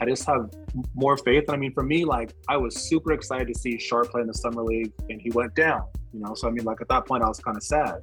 [0.00, 0.50] I just have
[0.94, 1.44] more faith.
[1.48, 4.34] I mean, for me, like I was super excited to see Sharpe play in the
[4.34, 5.84] summer league, and he went down.
[6.12, 8.02] You know, so I mean, like at that point, I was kind of sad.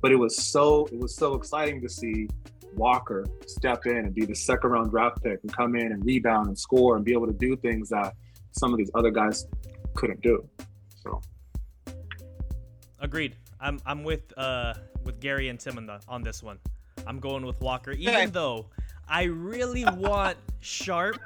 [0.00, 2.28] But it was so it was so exciting to see
[2.74, 6.48] Walker step in and be the second round draft pick and come in and rebound
[6.48, 8.14] and score and be able to do things that
[8.52, 9.46] some of these other guys
[9.94, 10.48] couldn't do.
[11.02, 11.20] So
[13.00, 13.36] Agreed.
[13.60, 16.58] I'm I'm with uh with Gary and Tim on, the, on this one.
[17.06, 18.26] I'm going with Walker, even Okay.
[18.26, 18.66] though
[19.08, 21.20] I really want Sharpe.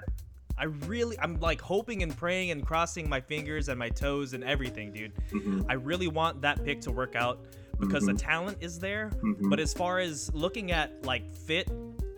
[0.57, 4.45] I really I'm like hoping and praying and crossing my fingers and my toes and
[4.45, 5.13] everything, dude.
[5.31, 7.39] mhm, I really want that pick to work out
[7.83, 8.19] because the Mhm.
[8.19, 9.11] talent is there.
[9.23, 9.51] mhm.
[9.51, 11.69] But as far as looking at like fit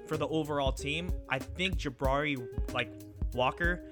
[0.07, 2.37] for the overall team, I think Jabari
[2.73, 2.91] like
[3.33, 3.83] Walker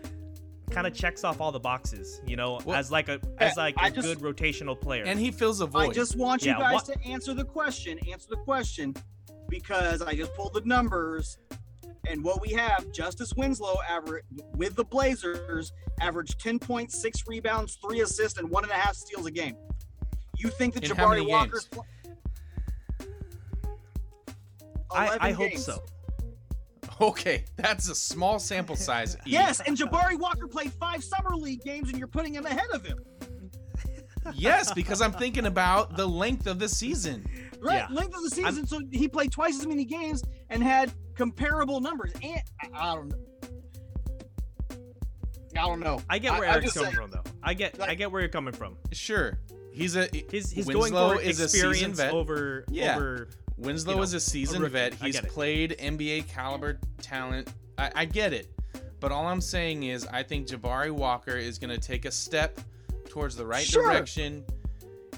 [0.71, 3.77] kind of checks off all the boxes, you know, Well, as like a as like
[3.77, 5.05] a I just- good rotational player.
[5.05, 5.91] and he fills a void.
[5.91, 7.99] I just want you Yeah, guys what- to answer the question.
[8.11, 8.95] Answer the question
[9.49, 11.39] because I just pulled the numbers
[12.09, 14.25] and what we have Justice Winslow average
[14.57, 19.31] with the Blazers averaged 10.6 rebounds, three assists, and one and a half steals a
[19.31, 19.57] game.
[20.43, 21.85] You think that In Jabari Walker's games?
[22.99, 23.07] pl-
[24.95, 25.65] I, I hope games.
[25.65, 25.83] so.
[27.01, 29.17] okay, that's a small sample size.
[29.25, 32.85] Yes, and Jabari Walker played five summer league games, and you're putting him ahead of
[32.85, 32.99] him.
[34.35, 37.25] yes, because I'm thinking about the length of the season.
[37.61, 37.95] Right, Yeah.
[37.95, 42.13] length of the season, so he played twice as many games and had comparable numbers.
[42.23, 43.17] And I, I don't know.
[45.55, 46.01] I don't know.
[46.11, 47.31] I get where I'm Eric's just coming saying- from, though.
[47.45, 48.77] I get I get where you're coming from.
[48.93, 49.39] Sure,
[49.73, 52.13] he's a He's he's Winslow going for is a seasoned experience vet.
[52.13, 52.97] over Yeah.
[52.97, 53.29] over.
[53.59, 54.73] Winslow you know, is a seasoned rookie.
[54.73, 54.95] vet.
[54.95, 57.49] He's played NBA caliber talent.
[57.79, 58.49] I, I get it.
[58.99, 62.61] But all I'm saying is, I think Jabari Walker is going to take a step
[63.09, 63.91] towards the right Sure.
[63.91, 64.45] direction.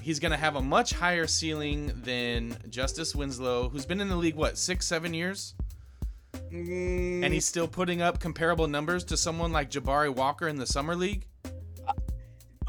[0.01, 4.15] He's going to have a much higher ceiling than Justice Winslow, who's been in the
[4.15, 5.55] league, what, six, seven years?
[6.51, 10.67] Mm, And he's still putting up comparable numbers to someone like Jabari Walker in the
[10.67, 11.25] Summer League?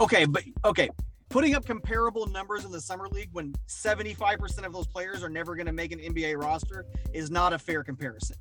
[0.01, 0.89] okay, but okay,
[1.29, 5.55] putting up comparable numbers in the summer league when 75% of those players are never
[5.55, 8.37] going to make an NBA roster is not a fair comparison.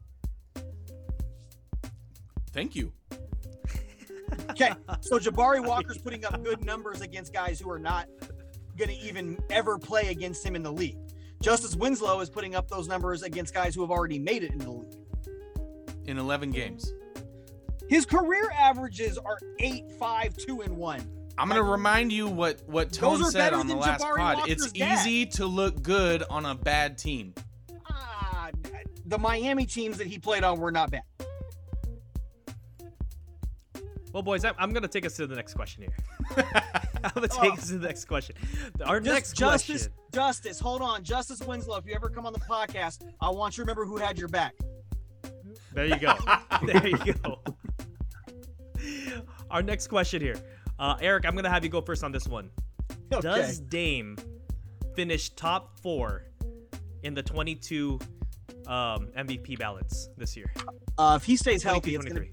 [2.52, 2.94] Thank you.
[4.50, 4.72] Okay,
[5.02, 8.08] so Jabari Walker's putting up good numbers against guys who are not
[8.78, 10.98] going to even ever play against him in the league.
[11.42, 14.60] Justice Winslow is putting up those numbers against guys who have already made it in
[14.60, 14.96] the league.
[16.06, 16.94] In 11 games.
[17.88, 21.02] His career averages are eight, five, two, and one.
[21.38, 24.38] I'm gonna remind you what what Tone said on the last Jabari pod.
[24.38, 25.00] Walker's It's dad.
[25.06, 27.34] easy to look good on a bad team.
[27.90, 28.50] Ah,
[29.06, 31.04] the Miami teams that he played on were not bad.
[34.14, 35.98] Well, boys, I'm, I'm gonna take us to the next question here.
[37.04, 37.54] I'm gonna take Oh.
[37.54, 38.36] us to the next question.
[38.86, 39.94] Our Just next Justice, question.
[40.14, 41.78] Justice, hold on, Justice Winslow.
[41.78, 44.30] If you ever come on the podcast, I want you to remember who had your
[44.30, 44.54] back.
[45.74, 46.16] There you go.
[46.66, 47.42] there you go.
[49.52, 50.36] Our next question here,
[50.80, 51.26] uh, Eric.
[51.26, 52.50] I'm gonna have you go first on this one.
[53.12, 53.22] Okay.
[53.22, 54.18] Does Dame
[54.96, 56.24] finish top four
[57.04, 58.00] in the 22
[58.68, 60.52] um, MVP ballots this year?
[60.98, 62.26] Uh, if he stays healthy, it's gonna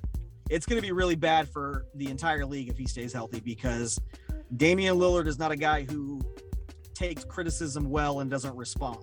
[0.52, 3.98] it's going to be really bad for the entire league if he stays healthy because
[4.58, 6.20] Damian Lillard is not a guy who
[6.92, 8.98] takes criticism well and doesn't respond.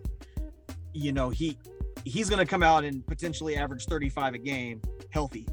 [0.93, 1.57] You know, he
[2.05, 5.47] he's going to come out and potentially average 35 a game healthy.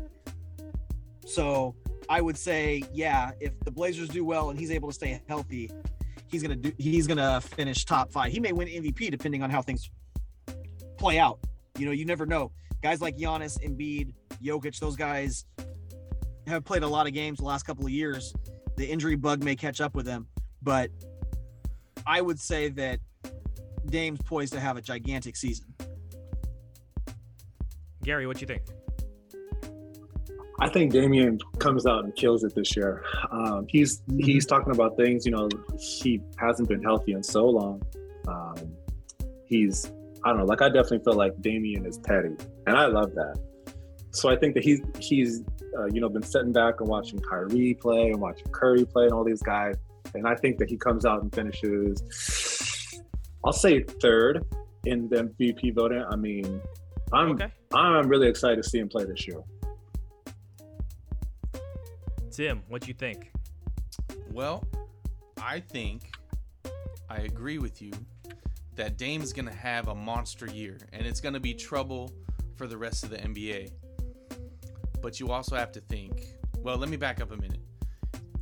[1.24, 1.74] So,
[2.08, 5.70] I would say, yeah, if the Blazers do well and he's able to stay healthy,
[6.28, 8.30] he's to do he's to finish top 5.
[8.30, 9.90] He may win MVP depending on how things
[10.96, 11.38] play out.
[11.78, 12.52] You know, you never know.
[12.82, 15.44] Guys like Giannis, Embiid, Jokic, those guys
[16.46, 18.34] have played a lot of games the last couple of years.
[18.76, 20.28] The injury bug may catch up with them,
[20.62, 20.90] but
[22.06, 23.00] I would say that
[23.86, 25.66] Dame's poised to have a gigantic season.
[28.02, 28.62] Gary, what do you think?
[30.58, 33.04] I think Damian comes out and kills it this year.
[33.30, 35.26] Um, he's he's talking about things.
[35.26, 37.82] You know, he hasn't been healthy in so long.
[38.26, 38.54] Um,
[39.44, 39.92] he's
[40.24, 40.44] I don't know.
[40.44, 42.34] Like I definitely feel like Damian is petty,
[42.66, 43.38] and I love that.
[44.10, 45.42] So I think that he's he's
[45.78, 49.12] uh, you know been sitting back and watching Kyrie play and watching Curry play and
[49.12, 49.74] all these guys,
[50.14, 52.02] and I think that he comes out and finishes.
[53.44, 54.44] I'll say third
[54.86, 56.02] in the MVP voting.
[56.10, 56.60] I mean,
[57.12, 57.52] I'm Okay.
[57.74, 59.42] I'm really excited to see him play this year.
[62.36, 63.32] Tim, what do you think?
[64.30, 64.62] Well,
[65.42, 66.10] I think
[67.08, 67.92] I agree with you
[68.74, 72.12] that Dame's going to have a monster year and it's going to be trouble
[72.56, 73.70] for the rest of the NBA.
[75.00, 76.26] But you also have to think,
[76.58, 77.62] well, let me back up a minute.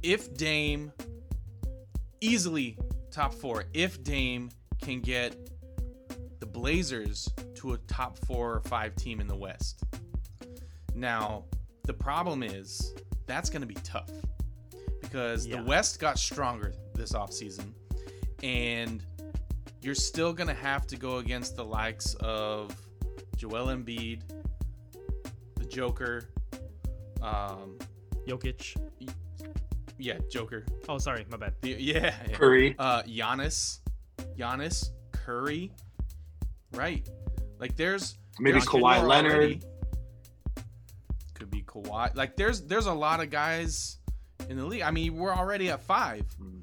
[0.02, 0.90] If Dame
[2.20, 2.76] easily
[3.12, 4.50] top 4, if Dame
[4.82, 5.36] can get
[6.40, 9.84] the Blazers to a top 4 or 5 team in the West.
[10.96, 11.44] Now,
[11.84, 12.92] the problem is
[13.26, 14.10] that's going to be tough
[15.00, 15.58] because Yeah.
[15.58, 17.72] the West got stronger this offseason
[18.42, 19.04] and
[19.80, 22.74] you're still going to have to go against the likes of
[23.36, 24.20] Joel Embiid,
[25.56, 26.28] the Joker,
[27.20, 27.78] um,
[28.26, 28.76] Jokic.
[29.98, 30.64] yeah, Joker.
[30.88, 31.54] Oh, sorry, my bad.
[31.60, 32.34] The, yeah, yeah.
[32.34, 32.74] Curry.
[32.78, 33.80] Uh, Giannis,
[34.38, 35.72] Giannis, Curry,
[36.72, 37.06] right?
[37.58, 39.32] Like there's Maybe there's Kawhi Leonard.
[39.32, 39.60] already.
[41.74, 42.14] Kawhi.
[42.14, 43.98] Like there's there's a lot of guys
[44.48, 44.82] in the league.
[44.82, 46.24] I mean, we're already at five.
[46.40, 46.60] Mhm.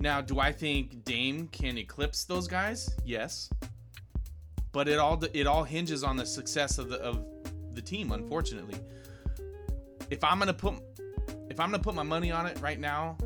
[0.00, 2.90] Now, do I think Dame can eclipse those guys?
[3.04, 3.50] Yes.
[4.72, 7.24] But it all it all hinges on the success of the of
[7.74, 8.12] the team.
[8.12, 8.76] Unfortunately,
[10.10, 10.74] if I'm gonna put
[11.50, 13.16] if I'm gonna put my money on it right now,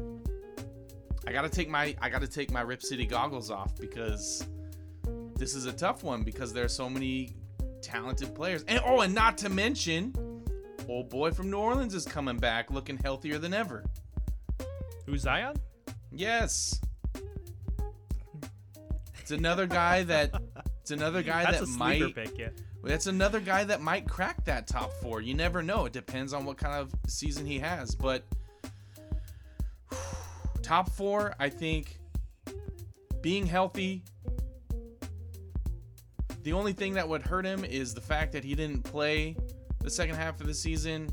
[1.27, 4.45] I gotta take my I gotta take my Rip City goggles off because
[5.37, 7.35] this is a tough one because there are so many
[7.83, 8.65] talented players.
[8.69, 10.15] And oh, and not to mention,
[10.89, 13.85] old boy from New Orleans is coming back looking healthier than ever.
[15.07, 15.57] Who's Zion?
[16.11, 16.81] Yes.
[19.21, 20.35] It's another guy that
[20.81, 22.49] it's another guy That's that might pick, yeah.
[22.83, 25.21] that's another guy that might crack that top 4.
[25.21, 25.87] You never know.
[25.87, 28.25] It depends on what kind of season he has, but
[30.63, 31.99] top 4, I think
[33.21, 34.03] being healthy
[36.43, 39.37] the only thing that would hurt him is the fact that he didn't play
[39.83, 41.13] the second half of the season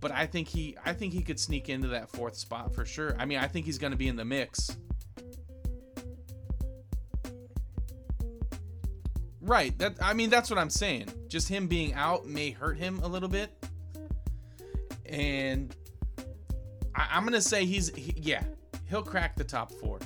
[0.00, 3.14] but I think he I think he could sneak into that fourth spot for sure.
[3.18, 4.76] I mean, I think he's going to be in the mix.
[9.42, 9.76] Right.
[9.78, 11.08] That I mean, that's what I'm saying.
[11.28, 13.50] Just him being out may hurt him a little bit.
[15.06, 15.74] And
[16.94, 18.42] I, I'm gonna say he's he, yeah,
[18.88, 19.98] he'll crack the top four.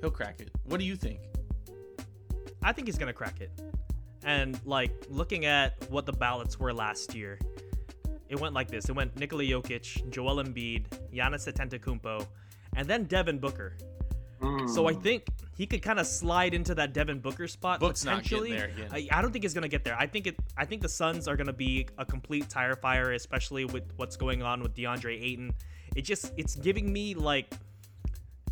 [0.00, 0.50] He'll crack it.
[0.64, 1.20] What do you think?
[2.62, 3.50] I think he's gonna crack it.
[4.24, 7.38] And like looking at what the ballots were last year,
[8.28, 12.26] it went like this: it went Nikola Jokic, Joel Embiid, Giannis Antetokounmpo,
[12.76, 13.76] and then Devin Booker.
[14.66, 15.02] So I Mm.
[15.02, 15.24] think
[15.56, 18.58] he could kind of slide into that Devin Booker spot Book's potentially.
[18.90, 19.96] I, I don't think he's gonna get there.
[19.96, 20.36] I think it.
[20.56, 24.42] I think the Suns are gonna be a complete tire fire, especially with what's going
[24.42, 25.52] on with DeAndre Ayton.
[25.94, 27.54] It just it's giving me like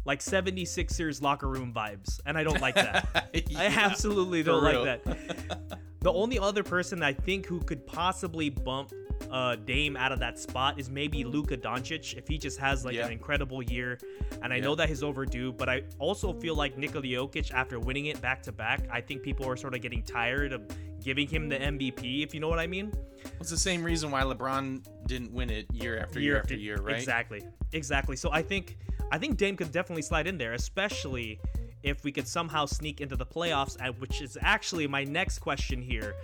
[0.05, 3.31] like 76ers locker room vibes, and I don't like that.
[3.57, 5.81] I absolutely don't like that.
[6.01, 8.93] The only other person I think who could possibly bump
[9.31, 12.95] uh, Dame out of that spot is maybe Luka Doncic if he just has like
[12.95, 13.05] Yeah.
[13.07, 13.99] an incredible year.
[14.43, 14.63] And I Yeah.
[14.65, 18.43] know that he's overdue, but I also feel like Nikola Jokic after winning it back
[18.45, 20.63] to back, I think people are sort of getting tired of
[21.05, 22.93] giving him the MVP, if you know what I mean.
[23.39, 26.97] It's the same reason why LeBron didn't win it year after year, after year, right?
[26.97, 27.43] Exactly.
[27.73, 28.17] Exactly.
[28.17, 28.79] So I think
[29.11, 31.41] I think Dame could definitely slide in there, especially
[31.83, 36.15] if we could somehow sneak into the playoffs, which is actually my next question here.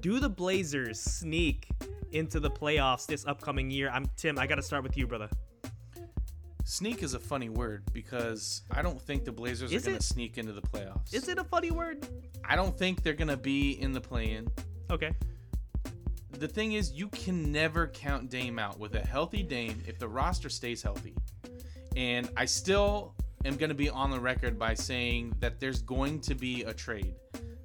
[0.00, 1.68] Do the Blazers sneak
[2.12, 3.90] into the playoffs this upcoming year?
[3.90, 5.28] I'm Tim, I got to start with you, brother.
[6.64, 10.06] Sneak is a funny word because I don't think the Blazers Is are going to
[10.06, 11.12] sneak into the playoffs.
[11.12, 12.08] Is it a funny word?
[12.42, 14.48] I don't think they're going to be in the play-in.
[14.90, 15.12] Okay.
[16.32, 20.08] The thing is, you can never count Dame out with a healthy Dame if the
[20.08, 21.14] roster stays healthy.
[21.96, 26.20] And I still am going to be on the record by saying that there's going
[26.22, 27.14] to be a trade.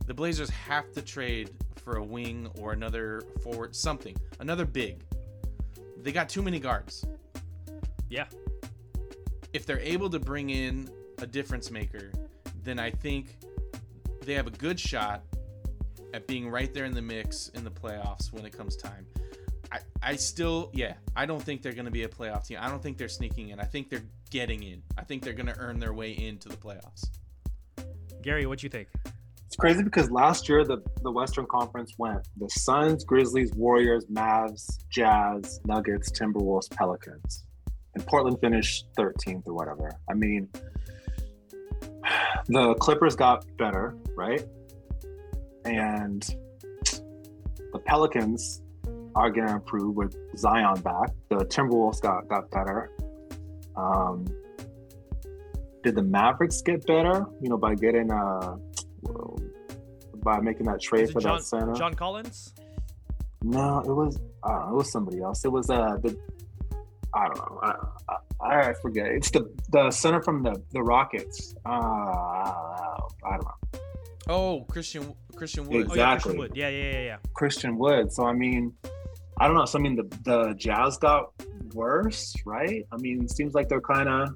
[0.06, 1.52] The Blazers have to trade
[1.84, 5.04] for a wing or another forward, something, another big.
[5.98, 7.06] They got too many guards.
[8.10, 8.26] Yeah.
[9.54, 10.90] If they're able to bring in
[11.20, 12.12] a difference maker,
[12.64, 13.38] then I think
[14.22, 15.24] they have a good shot
[16.14, 19.06] at being right there in the mix in the playoffs when it comes time.
[19.72, 22.58] I, I still, yeah, I don't think they're going to be a playoff team.
[22.60, 23.60] I don't think they're sneaking in.
[23.60, 24.82] I think they're getting in.
[24.98, 27.06] I think they're going to earn their way into the playoffs.
[28.22, 28.88] Gary, what do you think?
[29.46, 34.84] It's crazy because last year the, the Western Conference went the Suns, Grizzlies, Warriors, Mavs,
[34.90, 37.46] Jazz, Nuggets, Timberwolves, Pelicans.
[37.96, 39.92] And Portland finished 13th or whatever.
[40.10, 40.50] I mean,
[42.48, 44.46] the Clippers got better, right?
[45.66, 46.24] And
[47.74, 48.62] the Pelicans
[49.20, 51.10] are going to improve with Zion back.
[51.30, 52.92] The Timberwolves got, got better.
[53.76, 54.26] Um,
[55.84, 57.26] did the Mavericks get better?
[57.42, 58.56] You know, by getting uh,
[60.24, 61.74] by making that trade for John, that center?
[61.74, 62.54] John Collins?
[63.44, 65.46] No, it was I don't know, it was somebody else.
[65.46, 66.18] It was uh the
[67.14, 67.60] I don't know.
[67.64, 67.76] I,
[68.42, 69.08] I, I forget.
[69.08, 71.56] It's the the center from the the Rockets.
[71.66, 72.98] Uh, I
[73.32, 73.80] don't know.
[74.28, 75.88] Oh, Christian Christian Wood.
[75.90, 76.14] Oh yeah, Exactly.
[76.20, 76.52] Christian Wood.
[76.56, 77.18] Yeah, yeah, yeah, yeah.
[77.34, 78.12] Christian Wood.
[78.12, 78.74] So I mean,
[79.40, 79.66] I don't know.
[79.66, 81.32] So I mean, the the Jazz got
[81.74, 82.86] worse, right?
[82.92, 84.36] I mean, it seems like they're kind of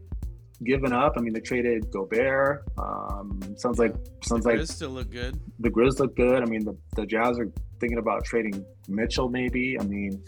[0.64, 1.14] giving up.
[1.18, 2.64] I mean, they traded Gobert.
[2.78, 5.40] Um, sounds like sounds like Grizz still look good.
[5.60, 6.42] the Grizz look good.
[6.42, 9.78] I mean, the, the Jazz are thinking about trading Mitchell, maybe.
[9.80, 10.24] I mean,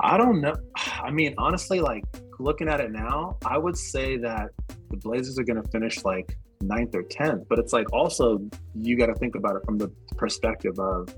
[0.00, 0.54] I don't know.
[0.76, 2.04] I mean, honestly, like
[2.38, 4.50] looking at it now, I would say that
[4.90, 7.44] the Blazers are going to finish like ninth or tenth.
[7.48, 8.40] But it's like also
[8.74, 11.14] you got to think about it from the perspective of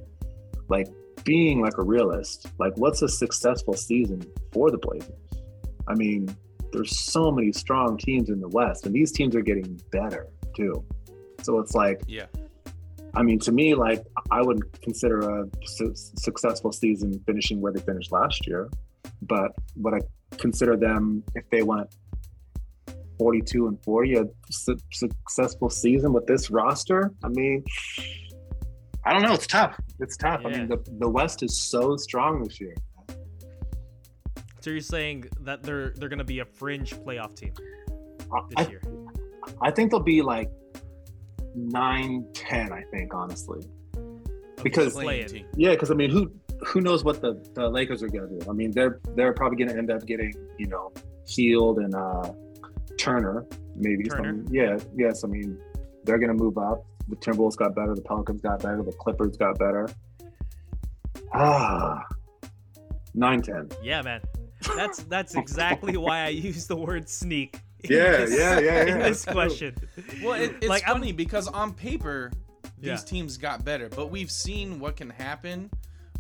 [0.68, 0.88] like
[1.27, 2.47] being like a realist.
[2.59, 5.11] Like, what's a successful season for the Blazers?
[5.87, 6.35] I mean,
[6.73, 10.83] there's so many strong teams in the West, and these teams are getting better too.
[11.43, 12.27] So it's like Yeah.
[13.15, 17.81] I mean, to me, like I would consider a su- successful season finishing where they
[17.81, 18.71] finished last year,
[19.23, 20.01] but what I
[20.37, 21.89] consider them if they went
[23.19, 27.12] 42 and 40 a su- successful season with this roster?
[27.25, 27.65] I mean,
[29.07, 29.35] I don't know.
[29.35, 29.79] It's tough.
[30.01, 30.42] It's tough.
[30.45, 32.75] I mean, the, the West is so strong this year.
[34.61, 37.53] So you're saying that they're they're gonna be a fringe playoff team
[38.51, 38.83] this I, year?
[39.62, 40.51] I think they'll be like
[41.55, 43.64] 9 10, I think, honestly.
[44.62, 45.29] Because- Play Playing in.
[45.29, 45.47] team.
[45.57, 46.33] Yeah, because I mean, who
[46.66, 48.40] who knows what the, the Lakers are gonna do?
[48.49, 50.92] I mean, they're they're probably gonna end up getting you know
[51.29, 52.33] Hield and uh,
[52.99, 54.05] Turner, maybe.
[54.05, 54.42] Turner.
[54.45, 55.23] Some, yeah, yes.
[55.23, 55.59] I mean,
[56.05, 56.85] they're gonna move up.
[57.09, 57.95] The Timberwolves got better.
[57.95, 58.83] The Pelicans got better.
[58.83, 59.88] The Clippers got better.
[61.33, 62.05] Ah,
[63.14, 63.69] nine ten.
[63.83, 64.21] Yeah, man.
[64.75, 67.61] That's that's exactly why I use the word sneak.
[67.85, 68.99] in Yeah, this- yeah, yeah, In yeah.
[69.09, 69.75] this question.
[70.23, 72.33] Well, it, it's Like, I'm- funny because on paper,
[72.79, 72.97] these Yeah.
[72.97, 75.71] teams got better, but we've seen what can happen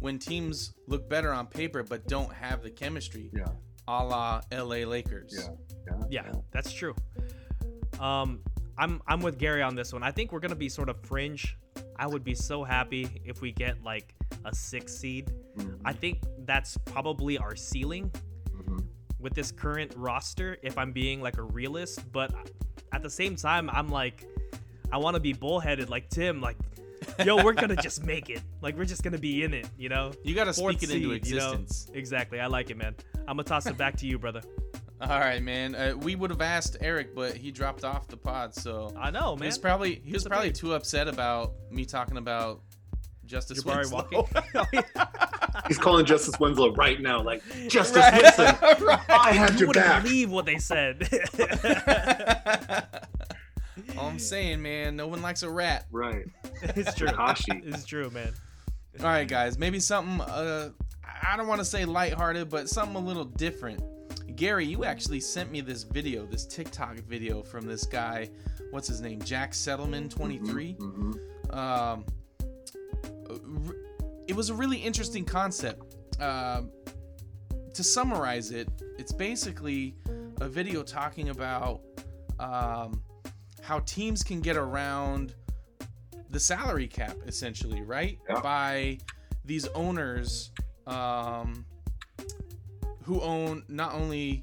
[0.00, 3.46] when teams look better on paper but don't have the chemistry, Yeah,
[3.88, 5.34] a la LA Lakers.
[5.34, 6.22] yeah, yeah.
[6.26, 6.94] Yeah, that's true.
[7.98, 8.40] Um,
[8.78, 10.02] I'm I'm with Gary on this one.
[10.02, 11.56] I think we're gonna be sort of fringe.
[11.98, 15.32] I would be so happy if we get like a six seed.
[15.56, 18.10] Mhm, I think that's probably our ceiling
[18.50, 18.84] mhm.
[19.18, 20.58] with this current roster.
[20.62, 22.32] If I'm being like a realist, but
[22.92, 24.26] at the same time, I'm like,
[24.92, 26.40] I want to be bullheaded like Tim.
[26.40, 26.56] Like,
[27.24, 28.42] yo, we're gonna just make it.
[28.60, 29.68] Like, we're just gonna be in it.
[29.78, 30.12] You know?
[30.22, 31.52] You got to Fourth speak it into seed, you know?
[31.52, 31.90] existence.
[31.94, 32.40] Exactly.
[32.40, 32.94] I like it, man.
[33.20, 34.42] I'm gonna toss it back to you, brother.
[35.00, 35.74] All right, man.
[35.74, 39.34] Uh, we would have asked Eric, but he dropped off the pod, so I know,
[39.34, 39.46] he man.
[39.48, 42.62] was probably he was It's probably too upset about me talking about
[43.26, 44.28] Justise Jabari Winslow.
[44.54, 44.82] walking.
[45.68, 48.22] He's calling Justise Winslow right now, like Justise Right.
[48.22, 48.86] Winslow.
[48.86, 49.00] Right.
[49.10, 50.02] I had you your wouldn't back.
[50.02, 51.08] believe what they said.
[53.98, 55.86] All I'm saying, man, no one likes a rat.
[55.90, 56.24] Right,
[56.62, 57.08] it's true.
[57.08, 57.66] Takashi.
[57.66, 58.32] It's true, man.
[59.00, 60.70] All right, guys, maybe something uh
[61.22, 63.82] I don't want to say lighthearted, but something a little different.
[64.36, 68.28] Gary, you actually sent me this video, this TikTok video from this guy.
[68.70, 69.20] What's his name?
[69.22, 70.74] Jack Settleman 23.
[70.78, 71.54] Mhm.
[71.54, 72.04] Um
[73.30, 73.74] r-
[74.28, 75.96] it was a really interesting concept.
[76.20, 76.70] Um
[77.72, 78.68] to summarize it,
[78.98, 79.94] it's basically
[80.40, 81.82] a video talking about
[82.40, 83.02] um,
[83.62, 85.34] how teams can get around
[86.30, 88.18] the salary cap, essentially, right?
[88.30, 88.40] Yeah.
[88.40, 88.98] By
[89.44, 90.52] these owners
[90.86, 91.66] um,
[93.06, 94.42] who own not only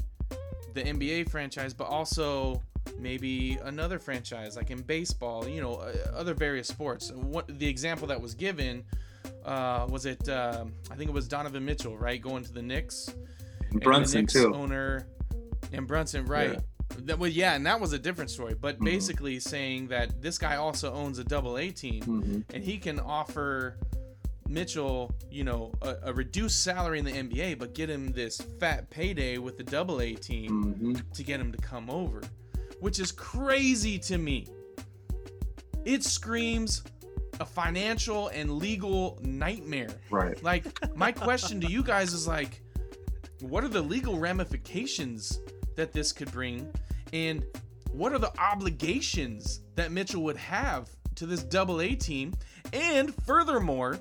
[0.74, 2.64] the NBA franchise, but also
[2.98, 7.12] maybe another franchise, like in baseball, you know, uh, other various sports.
[7.12, 8.84] What the example that was given
[9.46, 10.28] uh, was it?
[10.30, 13.10] um I think it was Donovan Mitchell, right, going to the Knicks.
[13.72, 14.54] And Brunson Knicks too.
[14.56, 15.08] Owner
[15.74, 16.60] and Brunson, right?
[17.00, 18.54] That, well, yeah, and that was a different story.
[18.54, 18.86] But Mhm.
[18.86, 22.44] basically saying that this guy also owns a double A team, Mhm.
[22.54, 23.78] and he can offer
[24.54, 28.88] Mitchell, you know, a, a reduced salary in the NBA, but get him this fat
[28.92, 31.12] payday with the double A team Mhm.
[31.14, 32.22] to get him to come over,
[32.80, 34.46] which is crazy to me.
[35.86, 36.84] It screams
[37.40, 39.90] a financial and legal nightmare.
[40.12, 40.42] Right.
[40.44, 42.62] Like, my question to you guys is like,
[43.42, 45.40] what are the legal ramifications
[45.76, 46.72] that this could bring?
[47.12, 47.44] And
[47.92, 52.34] what are the obligations that Mitchell would have to this double A team?
[52.72, 54.00] And furthermore,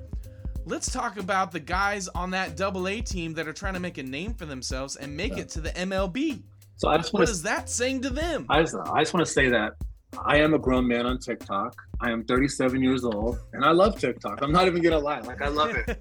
[0.64, 3.98] let's talk about the guys on that double A team that are trying to make
[3.98, 6.42] a name for themselves and make it to the MLB.
[6.76, 8.46] So I just What want to that saying to them?
[8.48, 9.74] I just, I just want to say that
[10.18, 11.74] I am a grown man on TikTok.
[12.00, 14.42] I am 37 years old, and I love TikTok.
[14.42, 15.98] I'm not even gonna lie, like I love it.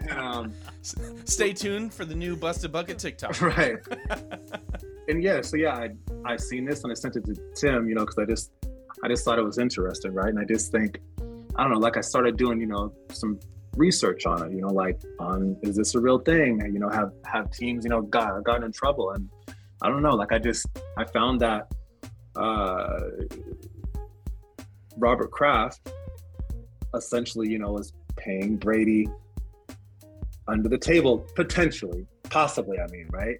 [0.00, 0.52] And, um,
[1.24, 3.40] Stay tuned for the new Busted Bucket TikTok.
[3.56, 3.76] right.
[5.08, 5.90] and yeah, so yeah, I
[6.24, 8.50] I seen this and I sent it to Tim, you know, because I just
[9.04, 10.28] I just thought it was interesting, right?
[10.28, 11.00] And I just think
[11.56, 13.40] I don't know, like I started doing, you know, some
[13.76, 16.60] research on it, you know, like on is this a real thing?
[16.72, 19.28] You know, have have teams, you know, got gotten in trouble, and
[19.82, 21.72] I don't know, like I just I found that
[22.36, 23.00] uh
[24.98, 25.90] Robert Kraft
[26.94, 29.08] essentially, you know, was paying Brady
[30.48, 32.78] under the table potentially, possibly.
[32.78, 33.36] I mean, right?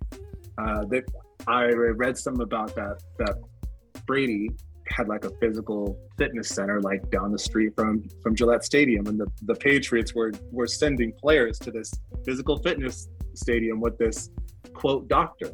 [0.59, 1.05] Uh, that
[1.47, 3.37] I read some about that that
[4.07, 4.51] Brady
[4.89, 9.19] had like a physical fitness center like down the street from from Gillette Stadium, and
[9.19, 11.93] the the Patriots were were sending players to this
[12.25, 14.31] physical fitness stadium with this
[14.73, 15.51] quote doctor.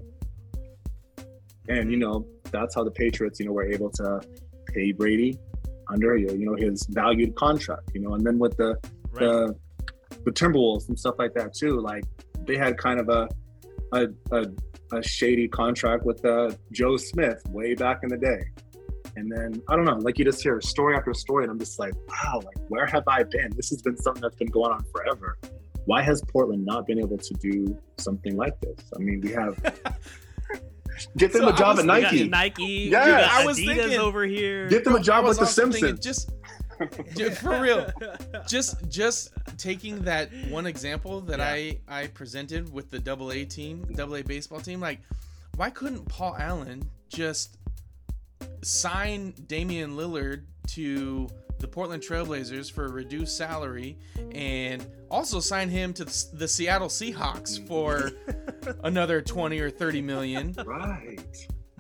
[1.69, 4.21] And you know that's how the Patriots, you know, were able to
[4.67, 5.39] pay Brady
[5.89, 8.77] under you know his valued contract, you know, and then with the
[9.13, 9.21] right.
[9.21, 9.57] the
[10.25, 11.81] the Timberwolves and stuff like that too.
[11.81, 12.05] Like
[12.47, 13.29] they had kind of a
[13.93, 14.47] a, a,
[14.93, 18.43] a shady contract with uh, Joe Smith way back in the day.
[19.17, 21.79] And then I don't know, like you just hear story after story, and I'm just
[21.79, 23.51] like, wow, like where have I been?
[23.57, 25.39] This has been something that's been going on forever.
[25.85, 28.79] Why has Portland not been able to do something like this?
[28.97, 29.57] I mean, we have
[31.17, 32.29] get them So a I job was at Nike.
[32.29, 32.63] Nike.
[32.91, 33.07] Yeah.
[33.07, 34.69] you got I was Adidas thinking- over here.
[34.69, 36.01] Get them a job with the also Simpsons.
[36.01, 36.31] Just,
[37.17, 37.91] ju- for real,
[38.49, 43.85] just just taking that one example that I I presented with the double A team,
[43.95, 45.01] double A baseball team, like
[45.57, 47.59] why couldn't Paul Allen just
[48.63, 53.99] sign Damian Lillard to the Portland Trailblazers for a reduced salary
[54.33, 58.11] and also sign him to the the Seattle Seahawks for
[58.85, 60.55] another 20 or 30 million.
[60.67, 61.21] Right.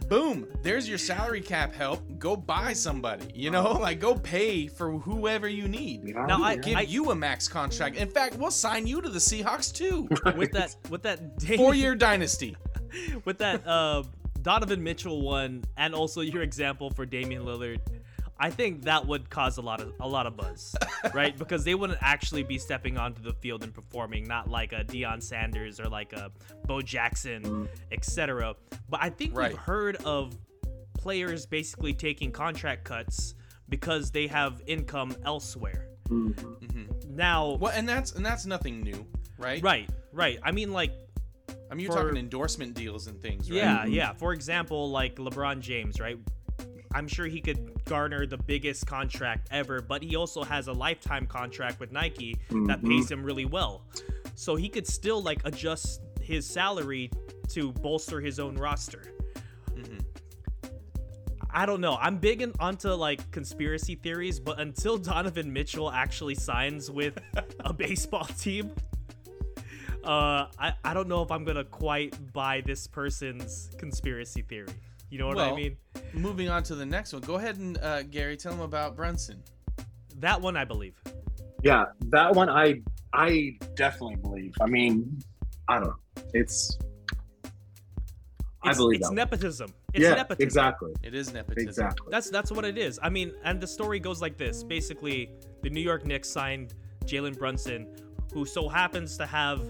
[0.08, 2.00] boom there's your salary cap help.
[2.18, 3.72] Go buy somebody you know?
[3.72, 6.02] Like go pay for whoever you need.
[6.04, 6.80] Yeah, Now, I- yeah.
[6.82, 7.96] give you a max contract.
[7.96, 10.08] In fact we'll sign you to the seahawks too.
[10.36, 12.56] With that with that Damian- four year dynasty.
[13.24, 14.02] with that uh,
[14.42, 17.78] Donovan Mitchell one, and also your example for Damian Lillard,
[18.38, 20.74] I think that would cause a lot of a lot of buzz,
[21.14, 21.36] right?
[21.38, 25.22] Because they wouldn't actually be stepping onto the field and performing, not like a Deion
[25.22, 26.32] Sanders or like a
[26.66, 28.56] Bo Jackson, etc.
[28.88, 29.50] But I think Right.
[29.52, 30.36] we've heard of
[30.98, 33.34] players basically taking contract cuts
[33.68, 35.86] because they have income elsewhere.
[36.08, 37.06] Mhm.
[37.10, 39.06] Now, well and that's and that's nothing new
[39.38, 40.38] right right, right.
[40.42, 40.92] I mean, like
[41.72, 44.12] i mean you're For- talking endorsement deals and things right Yeah, yeah.
[44.12, 46.18] For example, like LeBron James, right?
[46.94, 51.26] I'm sure he could garner the biggest contract ever, but he also has a lifetime
[51.26, 52.36] contract with Nike
[52.68, 52.88] that Mhm.
[52.88, 53.82] pays him really well.
[54.34, 57.10] So he could still like adjust his salary
[57.54, 59.02] to bolster his own roster.
[59.74, 60.04] Mhm.
[61.50, 61.96] I don't know.
[62.00, 67.18] I'm big in, onto like conspiracy theories, but until Donovan Mitchell actually signs with
[67.60, 68.70] a baseball team,
[70.04, 74.68] uh, I, I don't know if I'm gonna quite buy this person's conspiracy theory.
[75.10, 75.76] You know what I Well- mean?
[76.14, 79.42] moving on to the next one go ahead and uh, gary tell them about brunson
[80.18, 80.94] That one I believe.
[81.62, 82.82] Yeah, that one I
[83.14, 84.54] I definitely believe.
[84.60, 85.20] I mean,
[85.68, 85.96] I don't know.
[86.34, 86.78] It's
[88.64, 89.14] I believe it's that.
[89.14, 89.72] nepotism.
[89.92, 90.46] It's yeah, nepotism.
[90.46, 92.06] exactly, it is nepotism exactly.
[92.10, 92.98] That's that's what it is.
[93.02, 94.62] I mean, and the story goes like this.
[94.62, 95.30] Basically,
[95.62, 96.74] the New York Knicks signed
[97.04, 97.88] Jalen Brunson,
[98.32, 99.60] who so happens to have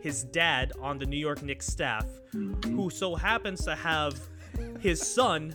[0.00, 2.64] his dad on the New York Knicks staff, Mhm.
[2.76, 4.18] who so happens to have
[4.80, 5.54] his son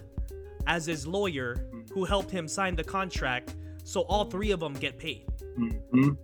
[0.67, 1.57] as his lawyer,
[1.93, 3.55] who helped him sign the contract.
[3.83, 5.25] So all three of them get paid.
[5.57, 6.17] Mhm.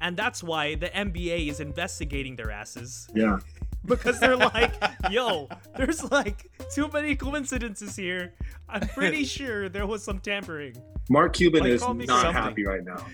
[0.00, 3.38] And that's why the NBA is investigating their asses Yeah,
[3.86, 4.74] because they're like,
[5.10, 8.34] yo, there's like too many coincidences here.
[8.68, 10.76] I'm pretty sure there was some tampering.
[11.08, 12.32] Mark Cuban Like, is not something.
[12.32, 13.04] happy right now.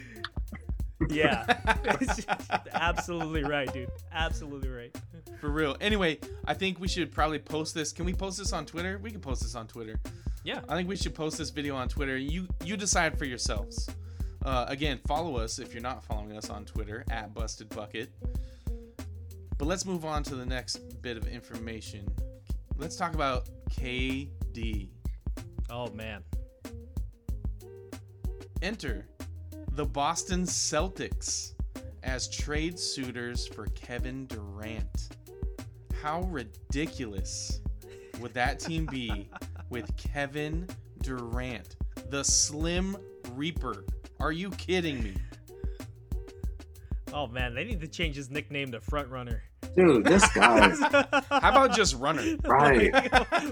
[1.11, 1.45] Yeah.
[2.73, 3.91] Absolutely right, dude.
[4.13, 4.97] Absolutely right.
[5.41, 5.77] For real.
[5.81, 7.93] Anyway, I think we should probably post this.
[7.93, 8.99] Can we post this on Twitter?
[9.03, 9.99] We can post this on Twitter.
[10.45, 10.61] Yeah.
[10.69, 12.17] I think we should post this video on Twitter.
[12.17, 13.89] You you decide for yourselves.
[14.45, 18.11] Uh, again, follow us if you're not following us on Twitter at Busted Bucket.
[19.59, 22.09] But let's move on to the next bit of information.
[22.77, 24.89] Let's talk about KD.
[25.71, 26.25] Oh man.
[28.61, 29.07] Enter
[29.75, 31.55] the Boston Celtics
[32.03, 35.17] as trade suitors for Kevin Durant.
[36.03, 37.61] How ridiculous
[38.21, 39.31] would that team be
[39.71, 40.69] with Kevin
[41.01, 41.77] Durant,
[42.11, 42.99] the Slim
[43.31, 43.87] Reaper?
[44.21, 45.15] Are you kidding me?
[47.15, 49.43] Oh man, they need to change his nickname to Front Runner.
[49.77, 50.69] Dude, this guy,
[51.31, 52.37] How about just runner?
[52.45, 52.93] right?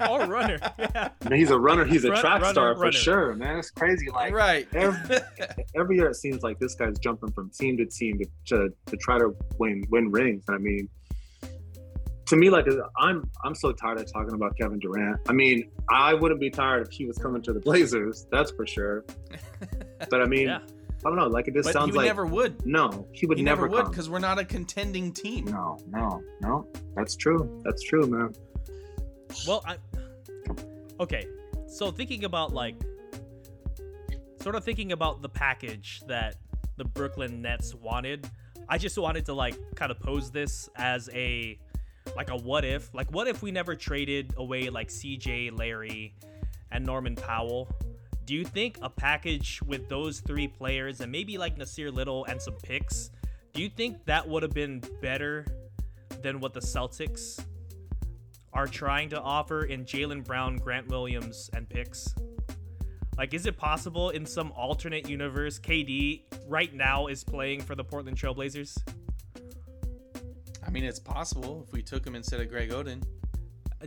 [0.08, 0.58] or Runner.
[0.78, 1.08] Yeah.
[1.30, 1.84] He's a runner.
[1.84, 3.58] He's a Front track runner, star for sure, man.
[3.58, 4.10] It's crazy.
[4.10, 4.68] Like right.
[4.74, 5.16] every,
[5.76, 8.96] every year, it seems like this guy's jumping from team to team to, to, to
[8.98, 10.44] try to win win rings.
[10.48, 10.88] I mean,
[12.26, 12.66] to me, like
[12.98, 15.20] I'm I'm so tired of talking about Kevin Durant.
[15.28, 18.26] I mean, I wouldn't be tired if he was coming to the Blazers.
[18.30, 19.04] That's for sure.
[20.08, 20.60] But I mean, Yeah.
[21.04, 21.26] I don't know.
[21.28, 22.66] Like it just But sounds he like never would.
[22.66, 25.46] no, he would He never, never would because we're not a contending team.
[25.46, 26.66] No, no, no.
[26.94, 27.60] That's true.
[27.64, 28.34] That's true, man.
[29.46, 29.76] Well, I
[31.00, 31.26] Okay.
[31.66, 32.74] So thinking about like
[34.42, 36.36] sort of thinking about the package that
[36.76, 38.28] the Brooklyn Nets wanted,
[38.68, 41.58] I just wanted to like kind of pose this as a
[42.16, 42.92] like a what if.
[42.94, 46.14] Like what if we never traded away like CJ, Larry,
[46.70, 47.68] and Norman Powell?
[48.30, 52.40] Do you think a package with those three players and maybe like Nassir Little and
[52.40, 53.10] some picks,
[53.52, 55.44] do you think that would have been better
[56.22, 57.44] than what the Celtics
[58.52, 62.14] are trying to offer in Jaylen Brown, Grant Williams, and picks?
[63.18, 67.82] Like, is it possible in some alternate universe, KD right now is playing for the
[67.82, 68.80] Portland Trailblazers?
[70.64, 73.02] I mean, it's possible if we took him instead of Greg Oden.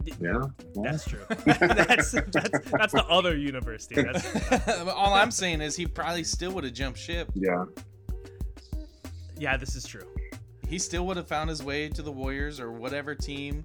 [0.02, 0.42] D- Yeah.
[0.74, 1.24] well, That's true.
[1.46, 4.06] that's, that's that's the other universe, dude.
[4.06, 7.30] That's, All I'm saying is he probably still would have jumped ship.
[7.36, 7.66] yeah.
[9.38, 10.08] yeah, this is true.
[10.68, 13.64] He still would have found his way to the Warriors or whatever team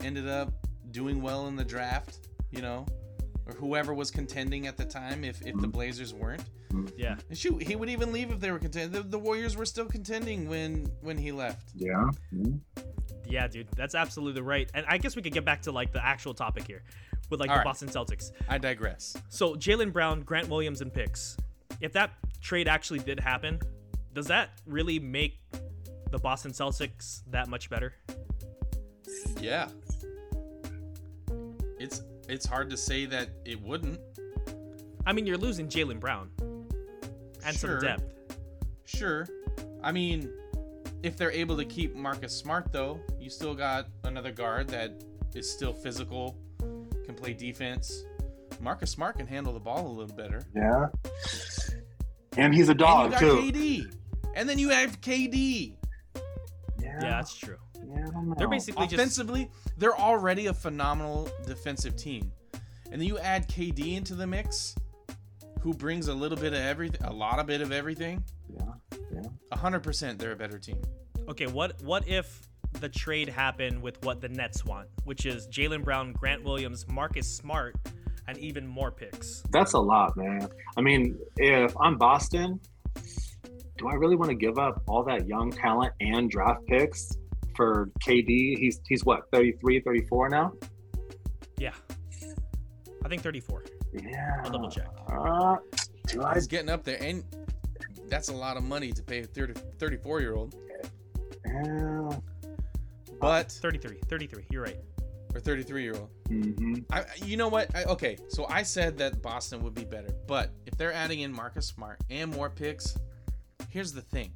[0.00, 0.52] ended up
[0.90, 2.86] doing well in the draft, you know,
[3.46, 5.70] or whoever was contending at the time if, if the mm-hmm.
[5.70, 6.42] Blazers weren't.
[6.72, 6.86] Mm-hmm.
[6.98, 7.16] Yeah.
[7.28, 8.90] And shoot, he would even leave if they were contending.
[8.90, 11.70] The, the Warriors were still contending when when he left.
[11.74, 12.10] Yeah.
[12.34, 12.56] Mm-hmm.
[13.28, 14.70] Yeah, dude, that's absolutely right.
[14.74, 16.82] And I guess we could get back to like the actual topic here
[17.30, 17.64] with like All the right.
[17.64, 18.32] Boston Celtics.
[18.48, 19.16] I digress.
[19.28, 21.36] So Jaylen Brown, Grant Williams, and picks.
[21.80, 23.60] If that trade actually did happen,
[24.14, 25.38] does that really make
[26.10, 27.94] the Boston Celtics that much better?
[29.40, 29.68] Yeah.
[31.78, 34.00] It's it's hard to say that it wouldn't.
[35.06, 36.30] I mean, you're losing Jaylen Brown
[37.44, 37.80] and Sure.
[37.80, 38.14] some depth.
[38.84, 39.26] Sure.
[39.82, 40.30] I mean,
[41.02, 45.50] if they're able to keep Marcus Smart, though, you still got another guard that is
[45.50, 46.36] still physical,
[47.04, 48.04] can play defense.
[48.60, 50.42] Marcus Smart can handle the ball a little better.
[50.54, 50.86] Yeah.
[52.36, 53.36] And he's a and dog you got too.
[53.36, 53.94] KD.
[54.34, 55.74] And then you have KD.
[56.14, 56.22] Yeah,
[56.80, 57.56] yeah that's true.
[57.76, 58.34] Yeah, I don't know.
[58.36, 62.32] They're basically just Offensively, they're already a phenomenal defensive team.
[62.90, 64.74] And then you add KD into the mix,
[65.60, 68.24] who brings a little bit of everything, a lot of bit of everything.
[68.48, 68.87] Yeah.
[69.22, 69.56] Yeah.
[69.56, 70.80] 100% they're a better team.
[71.28, 71.46] okay.
[71.46, 72.42] What what if
[72.80, 77.26] the trade happened with what the Nets want, which is Jaylen Brown, Grant Williams, Marcus
[77.26, 77.76] Smart,
[78.26, 79.42] and even more picks?
[79.50, 80.48] That's a lot, man.
[80.76, 82.60] I mean, if I'm Boston,
[83.78, 87.16] do I really want to give up all that young talent and draft picks
[87.56, 88.58] for KD?
[88.58, 90.52] He's he's what, 33, 34 now?
[91.58, 91.72] Yeah,
[93.04, 93.64] I think 34.
[93.94, 94.42] Yeah.
[94.44, 94.86] I'll double check.
[95.10, 95.56] Uh,
[96.06, 96.34] do I?
[96.34, 97.24] He's getting up there, and
[98.10, 100.54] that's a lot of money to pay a 30, 34 year old.
[101.46, 102.18] Yeah.
[103.20, 104.46] But, 33, 33.
[104.50, 104.76] You're right.
[105.34, 106.10] or 33 year old.
[106.28, 107.74] hmm I, you know what?
[107.74, 111.32] I, okay, so I said that Boston would be better, but if they're adding in
[111.32, 112.96] Marcus Smart and more picks,
[113.70, 114.32] here's the thing: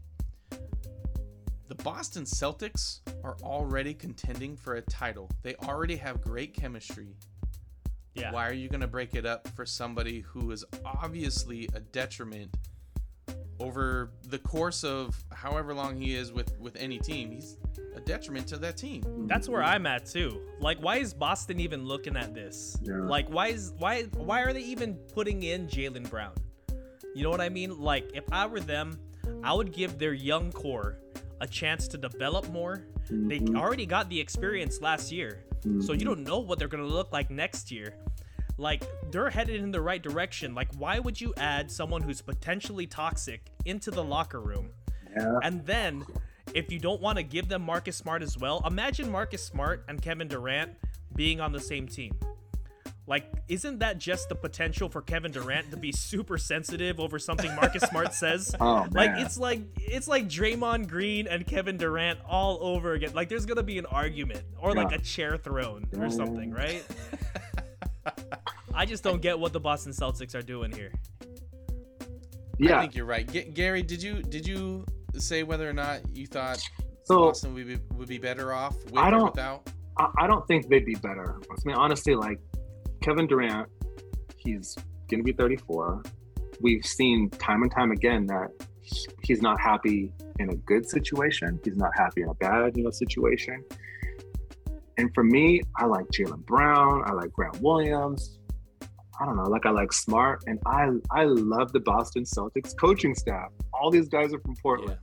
[1.69, 5.31] the Boston Celtics are already contending for a title.
[5.43, 7.15] They already have great chemistry.
[8.15, 8.31] Yeah.
[8.33, 12.55] Why are you going to break it up for somebody who is obviously a detriment
[13.61, 17.31] over the course of however long he is with with any team?
[17.31, 17.57] He's
[17.95, 19.27] a detriment to that team.
[19.27, 20.41] That's where I'm at too.
[20.61, 22.77] Like, why is Boston even looking at this?
[22.83, 22.95] Yeah.
[22.97, 26.35] Like, why is why why are they even putting in Jaylen Brown?
[27.15, 27.79] You know what I mean?
[27.79, 28.99] Like, if I were them,
[29.45, 30.99] I would give their young core
[31.41, 32.87] a chance to develop more.
[33.11, 33.57] They Mhm.
[33.59, 35.45] already got the experience last year,
[35.81, 36.05] so you Mhm.
[36.05, 37.95] don't know what they're gonna look like next year.
[38.59, 40.55] Like, they're headed in the right direction.
[40.55, 44.71] Like, why would you add someone who's potentially toxic into the locker room?
[45.17, 45.39] Yeah.
[45.43, 46.05] And then,
[46.55, 50.01] if you don't want to give them Marcus Smart as well, imagine Marcus Smart and
[50.01, 50.73] Kevin Durant
[51.15, 52.15] being on the same team.
[53.07, 57.53] Like, isn't that just the potential for Kevin Durant to be super sensitive over something
[57.57, 58.55] Marcus Smart says?
[58.61, 63.13] Oh, Like it's like it's like Draymond Green and Kevin Durant all over again.
[63.13, 64.99] Like there's gonna be an argument or like Yeah.
[64.99, 66.57] a chair thrown or something, mm.
[66.57, 66.85] right?
[68.75, 70.93] I just don't get what the Boston Celtics are doing here.
[72.59, 72.79] yeah.
[72.79, 73.31] I think you're right.
[73.31, 74.85] G- Gary, did you did you
[75.17, 76.59] say whether or not you thought
[77.05, 79.69] so Boston would be would be better off with I don't- without?
[79.99, 81.39] I, I don't think they'd be better.
[81.51, 82.41] I mean, honestly, like
[83.03, 83.69] Kevin Durant,
[84.39, 84.77] he's
[85.11, 86.03] gonna be 34.
[86.63, 88.49] We've seen time and time again that
[89.23, 91.61] he's not happy in a good situation.
[91.65, 93.63] He's not happy in a bad, you know, situation.
[95.03, 97.03] And for me, I like Jaylen Brown.
[97.05, 98.39] I like Grant Williams.
[99.21, 103.15] I don't know, like I like Smart, and I I love the Boston Celtics coaching
[103.17, 103.49] staff.
[103.75, 104.99] All these guys are from Portland.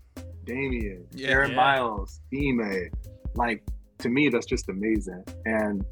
[0.45, 1.27] Damian, Yeah.
[1.31, 1.57] Aaron Yeah.
[1.57, 2.89] Miles, Ime.
[3.35, 3.61] Like
[3.99, 5.23] to me, that's just amazing.
[5.45, 5.85] And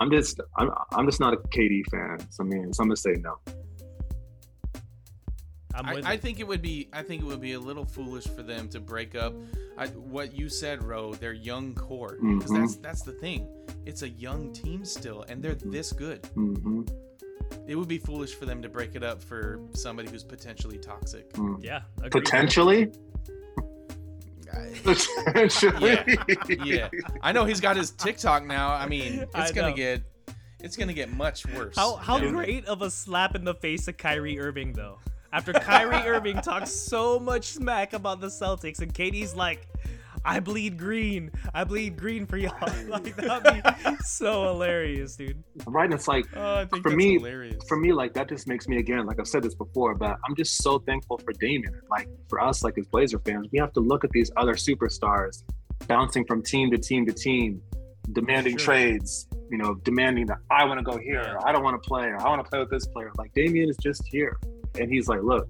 [0.00, 2.18] I'm just I'm I'm just not a KD fan.
[2.30, 3.36] So I mean, so I'm gonna say no.
[5.74, 6.20] I'm I, with I it.
[6.20, 8.80] think it would be I think it would be a little foolish for them to
[8.80, 9.34] break up
[9.78, 12.18] I, what you said, Ro, their young core.
[12.20, 12.60] Because Mhm.
[12.60, 13.46] that's that's the thing.
[13.86, 16.26] It's a young team still, and they're this good.
[16.34, 16.82] hmm
[17.66, 21.30] It would be foolish for them to break it up for somebody who's potentially toxic.
[21.60, 22.24] yeah, agreed.
[22.24, 22.90] Potentially.
[24.84, 25.98] Potentially.
[26.64, 26.88] yeah,
[27.22, 28.72] I know he's got his TikTok now.
[28.72, 29.76] I mean, I it's gonna know.
[29.76, 30.02] get
[30.60, 31.76] it's gonna get much worse.
[31.76, 32.44] How how down there.
[32.44, 34.98] great of a slap in the face to Kyrie Irving though?
[35.32, 39.66] After Kyrie Irving talks so much smack about the Celtics and KD's like,
[40.24, 41.30] I bleed green.
[41.54, 42.52] I bleed green for y'all.
[42.88, 45.42] Like that'd be so hilarious, dude.
[45.66, 45.84] right.
[45.84, 47.62] And it's like Oh, For me- hilarious.
[47.68, 50.34] for me, like that just makes me again, like I've said this before, but I'm
[50.34, 51.80] just so thankful for Damian.
[51.90, 55.44] Like for us, like as Blazer fans, we have to look at these other superstars
[55.86, 57.60] bouncing from team to team to team,
[58.12, 58.64] demanding Sure.
[58.74, 62.06] trades, you know, demanding that I want to go here, I don't want to play,
[62.06, 63.12] or I want to play with this player.
[63.18, 64.38] Like Damian is just here.
[64.78, 65.48] And he's like, look,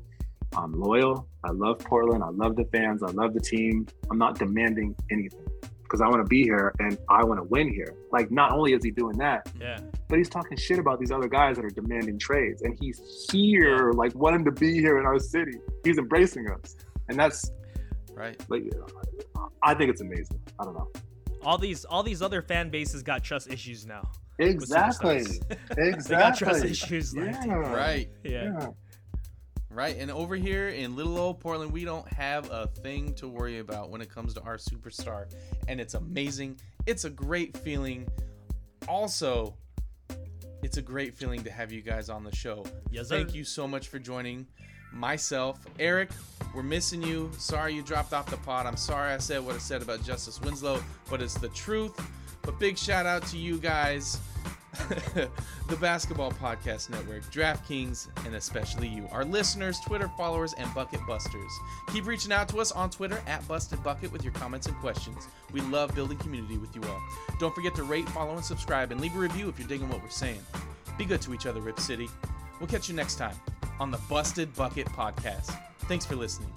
[0.57, 1.27] I'm loyal.
[1.45, 2.23] I love Portland.
[2.25, 3.03] I love the fans.
[3.03, 3.87] I love the team.
[4.11, 5.45] I'm not demanding anything
[5.83, 7.95] because I want to be here and I want to win here.
[8.13, 9.79] Like, not only is he doing that, Yeah.
[10.09, 13.93] but he's talking shit about these other guys that are demanding trades, and he's here,
[13.93, 15.59] like wanting to be here in our city.
[15.85, 16.77] He's embracing us,
[17.09, 17.51] and that's
[18.13, 18.39] right.
[18.51, 18.65] like,
[19.63, 20.39] I think it's amazing.
[20.61, 20.91] I don't know.
[21.43, 24.11] All these all these other fan bases got trust issues now.
[24.41, 25.57] Exactly, exactly.
[25.77, 27.17] They got trust issues.
[27.17, 27.55] Like, Yeah.
[27.57, 28.09] Right.
[28.25, 28.31] yeah.
[28.61, 28.69] Yeah.
[29.71, 29.97] Right.
[29.99, 33.91] And over here in little old Portland, we don't have a thing to worry about
[33.91, 35.27] when it comes to our superstar.
[35.69, 36.59] And it's amazing.
[36.87, 38.09] It's a great feeling.
[38.89, 39.55] Also,
[40.63, 42.65] it's a great feeling to have you guys on the show.
[42.91, 43.19] Yes, sir.
[43.19, 44.47] Thank you so much for joining
[44.93, 45.65] myself.
[45.79, 46.11] Eric,
[46.55, 47.31] we're missing you.
[47.39, 48.67] Sorry you dropped off the pod.
[48.67, 52.01] I'm sorry I said what I said about Justise Winslow, but it's the truth.
[52.43, 54.19] But big shout out to you guys,
[55.69, 61.51] the Basketball Podcast Network, DraftKings, and especially you, our listeners, Twitter followers, and Bucket Busters.
[61.93, 65.29] Keep reaching out to us on Twitter at Busted Bucket with your comments and questions.
[65.53, 67.03] We love building community with you all.
[67.41, 70.03] Don't forget to rate, follow, and subscribe, and leave a review if you're digging what
[70.03, 70.41] we're saying.
[70.99, 72.09] Be good to each other, Rip City.
[72.61, 73.37] We'll catch you next time
[73.81, 75.57] on the Busted Bucket Podcast.
[75.83, 76.53] Thanks for listening.